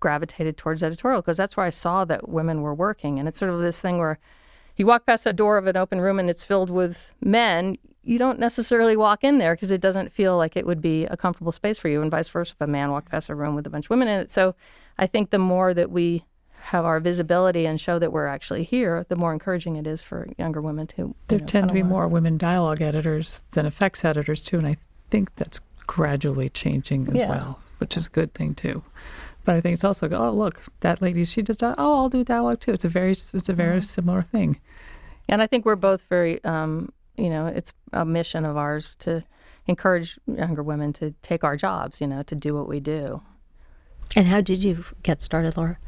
gravitated 0.00 0.56
towards 0.56 0.82
editorial 0.82 1.22
because 1.22 1.36
that's 1.36 1.56
where 1.56 1.64
I 1.64 1.70
saw 1.70 2.04
that 2.04 2.28
women 2.28 2.60
were 2.60 2.74
working. 2.74 3.18
And 3.18 3.26
it's 3.26 3.38
sort 3.38 3.50
of 3.50 3.60
this 3.60 3.80
thing 3.80 3.98
where 3.98 4.18
you 4.76 4.86
walk 4.86 5.06
past 5.06 5.26
a 5.26 5.32
door 5.32 5.56
of 5.56 5.66
an 5.66 5.76
open 5.76 6.00
room 6.00 6.18
and 6.18 6.28
it's 6.28 6.44
filled 6.44 6.70
with 6.70 7.14
men. 7.22 7.78
You 8.04 8.18
don't 8.18 8.38
necessarily 8.38 8.96
walk 8.96 9.22
in 9.22 9.38
there 9.38 9.54
because 9.54 9.70
it 9.70 9.80
doesn't 9.80 10.12
feel 10.12 10.36
like 10.36 10.56
it 10.56 10.66
would 10.66 10.82
be 10.82 11.04
a 11.06 11.16
comfortable 11.16 11.52
space 11.52 11.78
for 11.78 11.88
you, 11.88 12.02
and 12.02 12.10
vice 12.10 12.28
versa 12.28 12.54
if 12.56 12.60
a 12.60 12.66
man 12.66 12.90
walked 12.90 13.10
past 13.10 13.28
a 13.28 13.34
room 13.34 13.54
with 13.54 13.66
a 13.66 13.70
bunch 13.70 13.86
of 13.86 13.90
women 13.90 14.08
in 14.08 14.20
it. 14.20 14.30
So 14.30 14.56
I 14.98 15.06
think 15.06 15.30
the 15.30 15.38
more 15.38 15.72
that 15.72 15.90
we 15.90 16.24
have 16.56 16.84
our 16.84 17.00
visibility 17.00 17.66
and 17.66 17.80
show 17.80 17.98
that 17.98 18.12
we're 18.12 18.26
actually 18.26 18.64
here, 18.64 19.04
the 19.08 19.16
more 19.16 19.32
encouraging 19.32 19.76
it 19.76 19.86
is 19.86 20.02
for 20.02 20.28
younger 20.38 20.60
women 20.60 20.86
to. 20.88 21.14
There 21.28 21.38
know, 21.38 21.46
tend 21.46 21.68
to 21.68 21.74
be 21.74 21.82
more 21.82 22.08
women 22.08 22.38
dialogue 22.38 22.80
editors 22.82 23.44
than 23.52 23.66
effects 23.66 24.04
editors 24.04 24.42
too, 24.42 24.58
and 24.58 24.66
I 24.66 24.76
think 25.10 25.34
that's 25.36 25.60
gradually 25.86 26.48
changing 26.48 27.08
as 27.08 27.14
Yeah. 27.14 27.28
well, 27.28 27.60
which 27.82 27.96
is 27.96 28.06
a 28.06 28.10
good 28.10 28.32
thing 28.32 28.54
too. 28.54 28.82
But 29.44 29.56
I 29.56 29.60
think 29.60 29.74
it's 29.74 29.84
also 29.84 30.08
oh 30.10 30.30
look 30.30 30.62
that 30.80 31.02
lady 31.02 31.24
she 31.24 31.42
does 31.42 31.58
that 31.58 31.74
oh 31.78 31.94
I'll 31.96 32.08
do 32.08 32.22
dialogue 32.24 32.60
too. 32.60 32.72
It's 32.72 32.84
a 32.84 32.88
very 32.88 33.10
it's 33.12 33.48
a 33.48 33.52
very 33.52 33.80
Mhm. 33.80 33.84
similar 33.84 34.22
thing. 34.22 34.58
And 35.28 35.42
I 35.42 35.46
think 35.46 35.64
we're 35.64 35.76
both 35.76 36.04
very, 36.08 36.42
um, 36.44 36.90
you 37.16 37.30
know, 37.30 37.46
it's 37.46 37.72
a 37.92 38.04
mission 38.04 38.44
of 38.44 38.56
ours 38.56 38.94
to 39.00 39.22
encourage 39.66 40.18
younger 40.26 40.62
women 40.62 40.92
to 40.94 41.12
take 41.22 41.44
our 41.44 41.56
jobs, 41.56 42.00
you 42.00 42.06
know, 42.06 42.22
to 42.24 42.34
do 42.34 42.54
what 42.54 42.68
we 42.68 42.80
do. 42.80 43.22
And 44.16 44.26
how 44.26 44.40
did 44.40 44.62
you 44.64 44.84
get 45.02 45.22
started, 45.22 45.56
Lora? 45.56 45.78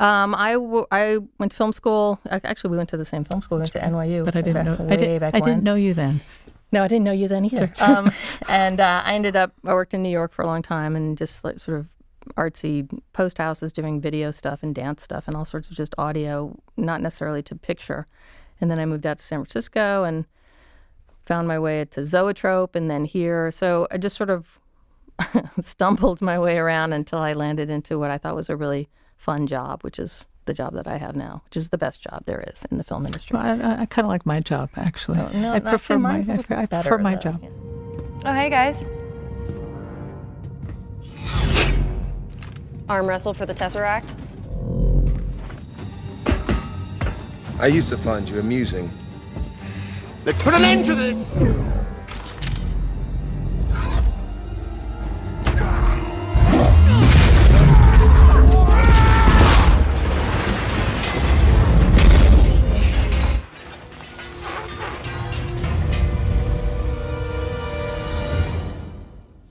Um, 0.00 0.34
I, 0.34 0.52
w- 0.54 0.86
I 0.90 1.18
went 1.38 1.52
to 1.52 1.56
film 1.56 1.72
school. 1.72 2.18
Actually, 2.30 2.70
we 2.70 2.76
went 2.78 2.88
to 2.90 2.96
the 2.96 3.04
same 3.04 3.24
film 3.24 3.40
school. 3.42 3.58
We 3.58 3.60
went 3.60 3.72
to 3.72 3.78
NYU. 3.80 4.24
But 4.24 4.34
I 4.36 4.40
didn't 4.40 4.54
back- 4.54 4.78
know 4.78 4.84
I, 4.84 4.88
way 4.88 4.96
did, 4.96 5.20
back 5.20 5.34
I 5.34 5.38
when. 5.40 5.48
didn't 5.50 5.64
know 5.64 5.74
you 5.76 5.92
then. 5.94 6.20
No, 6.72 6.82
I 6.82 6.88
didn't 6.88 7.04
know 7.04 7.12
you 7.12 7.28
then 7.28 7.44
either. 7.44 7.72
Um, 7.80 8.10
and 8.48 8.80
uh, 8.80 9.02
I 9.04 9.14
ended 9.14 9.36
up, 9.36 9.52
I 9.64 9.74
worked 9.74 9.94
in 9.94 10.02
New 10.02 10.08
York 10.10 10.32
for 10.32 10.42
a 10.42 10.46
long 10.46 10.62
time 10.62 10.96
and 10.96 11.16
just 11.16 11.44
like 11.44 11.60
sort 11.60 11.78
of 11.78 11.86
artsy 12.36 12.88
post 13.12 13.38
houses 13.38 13.72
doing 13.72 14.00
video 14.00 14.30
stuff 14.30 14.62
and 14.62 14.74
dance 14.74 15.02
stuff 15.02 15.28
and 15.28 15.36
all 15.36 15.44
sorts 15.44 15.68
of 15.68 15.76
just 15.76 15.94
audio, 15.98 16.58
not 16.76 17.02
necessarily 17.02 17.42
to 17.42 17.54
picture. 17.54 18.06
And 18.60 18.70
then 18.70 18.78
I 18.78 18.86
moved 18.86 19.06
out 19.06 19.18
to 19.18 19.24
San 19.24 19.40
Francisco 19.40 20.04
and 20.04 20.24
found 21.26 21.46
my 21.46 21.58
way 21.58 21.84
to 21.84 22.02
Zoetrope 22.02 22.74
and 22.74 22.90
then 22.90 23.04
here. 23.04 23.50
So 23.50 23.86
I 23.90 23.98
just 23.98 24.16
sort 24.16 24.30
of 24.30 24.58
stumbled 25.60 26.22
my 26.22 26.38
way 26.38 26.58
around 26.58 26.92
until 26.92 27.18
I 27.18 27.34
landed 27.34 27.70
into 27.70 27.98
what 27.98 28.10
I 28.10 28.18
thought 28.18 28.34
was 28.34 28.48
a 28.48 28.56
really 28.56 28.88
fun 29.16 29.46
job, 29.46 29.82
which 29.82 29.98
is 29.98 30.26
the 30.44 30.54
job 30.54 30.74
that 30.74 30.86
I 30.86 30.96
have 30.96 31.14
now, 31.16 31.42
which 31.44 31.56
is 31.56 31.68
the 31.70 31.78
best 31.78 32.00
job 32.02 32.24
there 32.26 32.42
is 32.48 32.64
in 32.70 32.78
the 32.78 32.84
film 32.84 33.06
industry. 33.06 33.36
Well, 33.36 33.62
I, 33.62 33.72
I, 33.72 33.72
I 33.82 33.86
kind 33.86 34.04
of 34.04 34.08
like 34.08 34.26
my 34.26 34.40
job 34.40 34.70
actually. 34.76 35.18
Oh, 35.18 35.30
no, 35.32 35.52
I 35.52 35.58
not 35.58 35.68
prefer 35.70 35.94
too. 35.94 35.98
my 35.98 36.12
Mine's 36.12 36.28
a 36.28 36.32
I, 36.32 36.36
little 36.36 36.56
I 36.58 36.66
prefer 36.66 36.98
my 36.98 37.14
though, 37.14 37.20
job. 37.20 37.44
Oh, 38.24 38.32
hey 38.32 38.50
guys. 38.50 38.84
Arm 42.88 43.06
wrestle 43.06 43.34
for 43.34 43.46
the 43.46 43.54
Tesseract? 43.54 44.12
I 47.58 47.66
used 47.68 47.88
to 47.90 47.96
find 47.96 48.28
you 48.28 48.40
amusing. 48.40 48.90
Let's 50.24 50.40
put 50.42 50.54
an 50.54 50.62
end 50.62 50.84
to 50.86 50.94
this! 50.94 51.36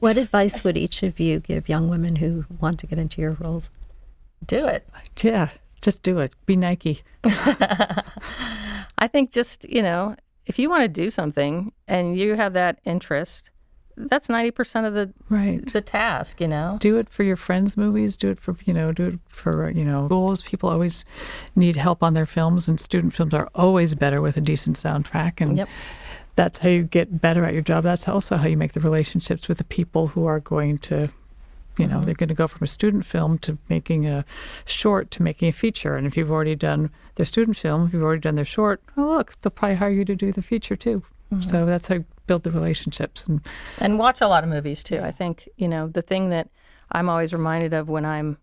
What 0.01 0.17
advice 0.17 0.63
would 0.63 0.77
each 0.79 1.03
of 1.03 1.19
you 1.19 1.39
give 1.39 1.69
young 1.69 1.87
women 1.87 2.15
who 2.15 2.45
want 2.59 2.79
to 2.79 2.87
get 2.87 2.97
into 2.97 3.21
your 3.21 3.37
roles? 3.39 3.69
Do 4.43 4.65
it. 4.65 4.87
Yeah, 5.21 5.49
just 5.79 6.01
do 6.01 6.17
it. 6.17 6.33
Be 6.47 6.55
Nike. 6.55 7.03
I 7.23 9.07
think 9.07 9.31
just, 9.31 9.69
you 9.69 9.83
know, 9.83 10.15
if 10.47 10.57
you 10.57 10.71
want 10.71 10.81
to 10.81 10.87
do 10.87 11.11
something 11.11 11.71
and 11.87 12.17
you 12.17 12.33
have 12.33 12.53
that 12.53 12.79
interest, 12.83 13.51
that's 13.95 14.27
90% 14.27 14.87
of 14.87 14.95
the 14.95 15.13
right 15.29 15.71
the 15.71 15.81
task, 15.81 16.41
you 16.41 16.47
know. 16.47 16.77
Do 16.79 16.97
it 16.97 17.07
for 17.07 17.21
your 17.21 17.35
friends' 17.35 17.77
movies. 17.77 18.17
Do 18.17 18.31
it 18.31 18.39
for 18.39 18.55
you 18.65 18.73
know. 18.73 18.91
Do 18.91 19.05
it 19.05 19.19
for 19.27 19.69
you 19.69 19.83
know 19.83 20.07
schools. 20.07 20.41
People 20.41 20.69
always 20.69 21.05
need 21.55 21.75
help 21.75 22.01
on 22.01 22.13
their 22.13 22.25
films, 22.25 22.67
and 22.67 22.79
student 22.79 23.13
films 23.13 23.33
are 23.33 23.49
always 23.53 23.93
better 23.93 24.21
with 24.21 24.37
a 24.37 24.41
decent 24.41 24.77
soundtrack. 24.77 25.41
And 25.41 25.57
Yep. 25.57 25.69
That's 26.35 26.59
how 26.59 26.69
you 26.69 26.83
get 26.83 27.21
better 27.21 27.43
at 27.45 27.53
your 27.53 27.61
job. 27.61 27.83
That's 27.83 28.07
also 28.07 28.37
how 28.37 28.47
you 28.47 28.57
make 28.57 28.73
the 28.73 28.79
relationships 28.79 29.47
with 29.47 29.57
the 29.57 29.63
people 29.65 30.07
who 30.07 30.25
are 30.25 30.39
going 30.39 30.77
to, 30.79 31.09
you 31.77 31.87
know, 31.87 31.99
Mhm. 31.99 32.05
they're 32.05 32.13
going 32.13 32.29
to 32.29 32.35
go 32.35 32.47
from 32.47 32.63
a 32.63 32.67
student 32.67 33.05
film 33.05 33.37
to 33.39 33.57
making 33.69 34.07
a 34.07 34.23
short 34.65 35.11
to 35.11 35.23
making 35.23 35.49
a 35.49 35.51
feature. 35.53 35.95
And 35.95 36.07
if 36.07 36.15
you've 36.15 36.31
already 36.31 36.55
done 36.55 36.89
their 37.15 37.25
student 37.25 37.57
film, 37.57 37.87
if 37.87 37.93
you've 37.93 38.03
already 38.03 38.21
done 38.21 38.35
their 38.35 38.45
short, 38.45 38.81
oh 38.97 39.07
look, 39.07 39.39
they'll 39.41 39.51
probably 39.51 39.75
hire 39.75 39.89
you 39.91 40.05
to 40.05 40.15
do 40.15 40.31
the 40.31 40.41
feature 40.41 40.75
too. 40.75 41.03
Mhm. 41.33 41.43
So 41.43 41.65
that's 41.65 41.87
how 41.87 41.95
you 41.95 42.05
build 42.27 42.43
the 42.43 42.51
relationships. 42.51 43.25
And 43.27 43.41
And 43.79 43.99
watch 43.99 44.21
a 44.21 44.27
lot 44.27 44.43
of 44.43 44.49
movies 44.49 44.83
too. 44.83 44.99
I 44.99 45.11
think, 45.11 45.49
you 45.57 45.67
know, 45.67 45.87
the 45.87 46.01
thing 46.01 46.29
that 46.29 46.49
I'm 46.91 47.09
always 47.09 47.33
reminded 47.33 47.73
of 47.73 47.89
when 47.89 48.05
I'm, 48.05 48.37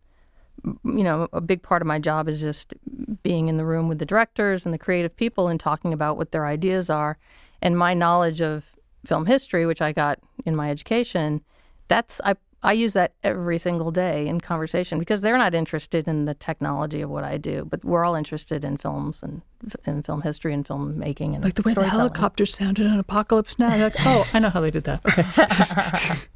you 0.84 1.04
know, 1.04 1.28
a 1.32 1.40
big 1.40 1.62
part 1.62 1.82
of 1.82 1.86
my 1.88 1.98
job 1.98 2.28
is 2.28 2.40
just 2.40 2.74
being 3.22 3.48
in 3.48 3.56
the 3.58 3.64
room 3.64 3.88
with 3.88 3.98
the 3.98 4.06
directors 4.06 4.64
and 4.66 4.72
the 4.74 4.78
creative 4.78 5.16
people 5.16 5.48
and 5.48 5.60
talking 5.60 5.92
about 5.92 6.16
what 6.16 6.32
their 6.32 6.46
ideas 6.46 6.90
are. 6.90 7.16
And 7.62 7.76
my 7.76 7.94
knowledge 7.94 8.40
of 8.40 8.70
film 9.04 9.26
history, 9.26 9.66
which 9.66 9.80
I 9.82 9.92
got 9.92 10.18
in 10.44 10.54
my 10.56 10.70
education, 10.70 11.42
that's 11.88 12.20
I 12.24 12.34
I 12.60 12.72
use 12.72 12.92
that 12.94 13.12
every 13.22 13.58
single 13.58 13.92
day 13.92 14.26
in 14.26 14.40
conversation 14.40 14.98
because 14.98 15.20
they're 15.20 15.38
not 15.38 15.54
interested 15.54 16.08
in 16.08 16.24
the 16.24 16.34
technology 16.34 17.00
of 17.02 17.08
what 17.10 17.22
I 17.22 17.36
do, 17.38 17.64
but 17.70 17.84
we're 17.84 18.04
all 18.04 18.16
interested 18.16 18.64
in 18.64 18.76
films 18.78 19.22
and 19.22 19.42
in 19.86 20.02
film 20.02 20.22
history 20.22 20.52
and 20.52 20.66
film 20.66 20.98
making 20.98 21.36
and 21.36 21.44
Like 21.44 21.54
the 21.54 21.62
way 21.62 21.70
the 21.72 21.82
storytelling. 21.82 22.00
helicopters 22.00 22.52
sounded 22.54 22.84
in 22.86 22.98
Apocalypse 22.98 23.60
Now. 23.60 23.76
Like, 23.80 23.94
oh, 24.00 24.28
I 24.34 24.40
know 24.40 24.50
how 24.50 24.60
they 24.60 24.72
did 24.72 24.84
that. 24.84 25.00
Okay. 25.06 26.14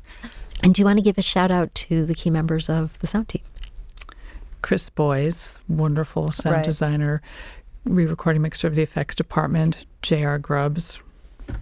And 0.65 0.73
do 0.73 0.81
you 0.81 0.87
want 0.87 0.99
to 0.99 1.03
give 1.03 1.19
a 1.19 1.23
shout 1.23 1.51
out 1.51 1.75
to 1.75 2.07
the 2.07 2.15
key 2.15 2.31
members 2.31 2.69
of 2.71 2.97
the 3.01 3.09
sound 3.09 3.29
team? 3.29 3.43
Chris 4.63 4.89
Boyes, 4.89 5.59
wonderful 5.69 6.31
sound 6.31 6.55
Right. 6.57 6.65
designer, 6.65 7.21
re-recording 7.85 8.43
mixer 8.43 8.69
of 8.69 8.77
the 8.77 8.83
effects 8.83 9.17
department. 9.17 9.87
J.R. 10.03 10.39
Grubbs, 10.39 11.01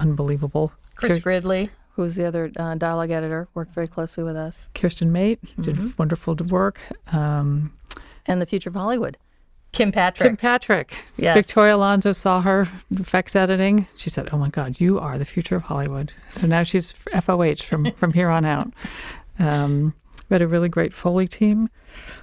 unbelievable. 0.01 0.73
Chris 0.97 1.15
Kir- 1.15 1.21
Gridley, 1.21 1.71
who's 1.95 2.15
the 2.15 2.25
other 2.27 2.51
uh, 2.57 2.75
dialogue 2.75 3.11
editor, 3.11 3.49
worked 3.55 3.73
very 3.75 3.87
closely 3.89 4.23
with 4.25 4.37
us. 4.37 4.69
Kirsten 4.75 5.13
Mate 5.13 5.41
did 5.61 5.77
Mhm. 5.77 5.99
wonderful 5.99 6.35
work. 6.49 6.81
Um, 7.13 7.73
And 8.27 8.41
the 8.41 8.47
future 8.47 8.69
of 8.69 8.75
Hollywood, 8.75 9.17
Kim 9.73 9.91
Patrick. 9.93 10.29
Kim 10.29 10.37
Patrick. 10.37 10.95
Yes. 11.17 11.35
Victoria 11.37 11.75
Alonso 11.77 12.13
saw 12.13 12.41
her 12.43 12.69
effects 12.91 13.35
editing. 13.35 13.87
She 13.97 14.11
said, 14.11 14.29
"Oh 14.33 14.37
my 14.37 14.49
God, 14.51 14.79
you 14.81 14.99
are 15.01 15.17
the 15.19 15.25
future 15.25 15.57
of 15.57 15.63
Hollywood." 15.63 16.13
So 16.29 16.47
now 16.47 16.63
she's 16.63 16.93
FOH 17.13 17.63
from 17.65 17.91
from 17.97 18.13
here 18.13 18.29
on 18.29 18.45
out. 18.45 18.73
Um, 19.39 19.95
we 20.29 20.35
had 20.35 20.43
a 20.43 20.47
really 20.49 20.69
great 20.69 20.93
Foley 20.93 21.27
team. 21.27 21.71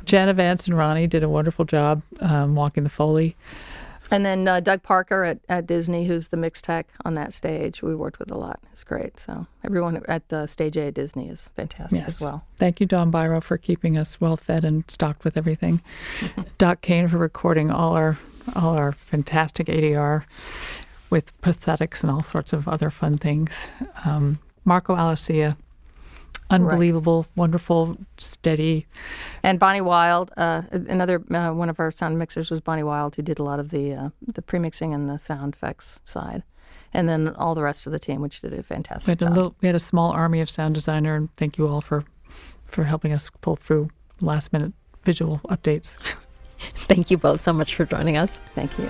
Jana 0.06 0.34
Vance 0.34 0.68
and 0.68 0.78
Ronnie 0.78 1.08
did 1.08 1.24
a 1.24 1.30
wonderful 1.30 1.66
job 1.66 2.02
um, 2.22 2.56
walking 2.56 2.84
the 2.84 2.90
Foley. 2.90 3.36
And 4.12 4.26
then 4.26 4.48
uh, 4.48 4.60
Doug 4.62 4.84
Parker 4.84 5.24
at, 5.24 5.40
at 5.50 5.66
Disney, 5.66 6.06
who's 6.06 6.30
the 6.30 6.38
mix 6.38 6.62
tech 6.62 6.88
on 7.06 7.14
that 7.16 7.34
stage, 7.34 7.82
we 7.84 7.94
worked 7.96 8.20
with 8.20 8.32
a 8.32 8.38
lot. 8.38 8.60
It's 8.72 8.84
great. 8.84 9.20
So 9.20 9.46
everyone 9.66 10.02
at 10.08 10.32
uh, 10.32 10.48
Stage 10.48 10.78
A 10.78 10.88
at 10.88 10.94
Disney 10.94 11.28
is 11.30 11.50
fantastic 11.56 12.00
Yes. 12.00 12.08
as 12.08 12.22
well. 12.22 12.46
Thank 12.58 12.80
you, 12.80 12.86
Don 12.86 13.12
Byro, 13.12 13.42
for 13.44 13.58
keeping 13.58 13.98
us 13.98 14.22
well 14.22 14.38
fed 14.38 14.64
and 14.64 14.90
stocked 14.90 15.24
with 15.26 15.36
everything. 15.38 15.82
Doc 16.58 16.82
Kane 16.82 17.08
for 17.08 17.18
recording 17.18 17.70
all 17.70 17.96
our 17.98 18.18
all 18.56 18.78
our 18.78 18.94
fantastic 18.94 19.68
ADR 19.68 20.24
with 21.10 21.40
prosthetics 21.42 22.02
and 22.02 22.10
all 22.10 22.24
sorts 22.24 22.54
of 22.54 22.66
other 22.68 22.90
fun 22.90 23.18
things. 23.18 23.68
Um, 24.06 24.40
Marco 24.64 24.94
Alicia, 24.96 25.58
unbelievable, 26.50 27.26
wonderful, 27.36 27.98
steady. 28.18 28.86
And 29.44 29.60
Bonnie 29.60 29.82
Wild, 29.82 30.32
uh, 30.38 30.64
another 30.72 31.22
uh, 31.34 31.52
one 31.52 31.70
of 31.70 31.80
our 31.80 31.92
sound 31.92 32.18
mixers 32.18 32.50
was 32.52 32.62
Bonnie 32.62 32.84
Wild, 32.84 33.16
who 33.16 33.22
did 33.22 33.40
a 33.40 33.44
lot 33.44 33.60
of 33.60 33.70
the 33.70 33.94
uh, 33.94 34.10
the 34.22 34.42
premixing 34.42 34.94
and 34.94 35.10
the 35.10 35.18
sound 35.18 35.54
effects 35.56 36.00
side, 36.06 36.44
and 36.94 37.08
then 37.10 37.30
all 37.36 37.56
the 37.56 37.64
rest 37.64 37.86
of 37.86 37.92
the 37.92 38.00
team, 38.00 38.22
which 38.22 38.42
did 38.42 38.54
a 38.54 38.58
We 38.58 38.62
fantastic 38.64 39.10
had 39.10 39.22
a 39.22 39.26
job. 39.26 39.36
little, 39.36 39.56
we 39.62 39.68
had 39.68 39.76
a 39.76 39.80
small 39.80 40.12
army 40.12 40.42
of 40.42 40.50
sound 40.50 40.76
designer, 40.76 41.16
and 41.16 41.36
thank 41.38 41.58
you 41.58 41.68
all 41.68 41.82
for 41.82 42.04
for 42.66 42.84
helping 42.84 43.14
us 43.14 43.30
pull 43.42 43.56
through 43.56 43.90
last 44.22 44.52
minute 44.54 44.74
visual 45.04 45.40
updates. 45.50 45.96
Thank 46.90 47.12
you 47.12 47.18
both 47.20 47.40
so 47.40 47.54
much 47.54 47.76
for 47.76 47.86
joining 47.86 48.18
us. 48.18 48.40
Thank 48.56 48.78
you. 48.80 48.90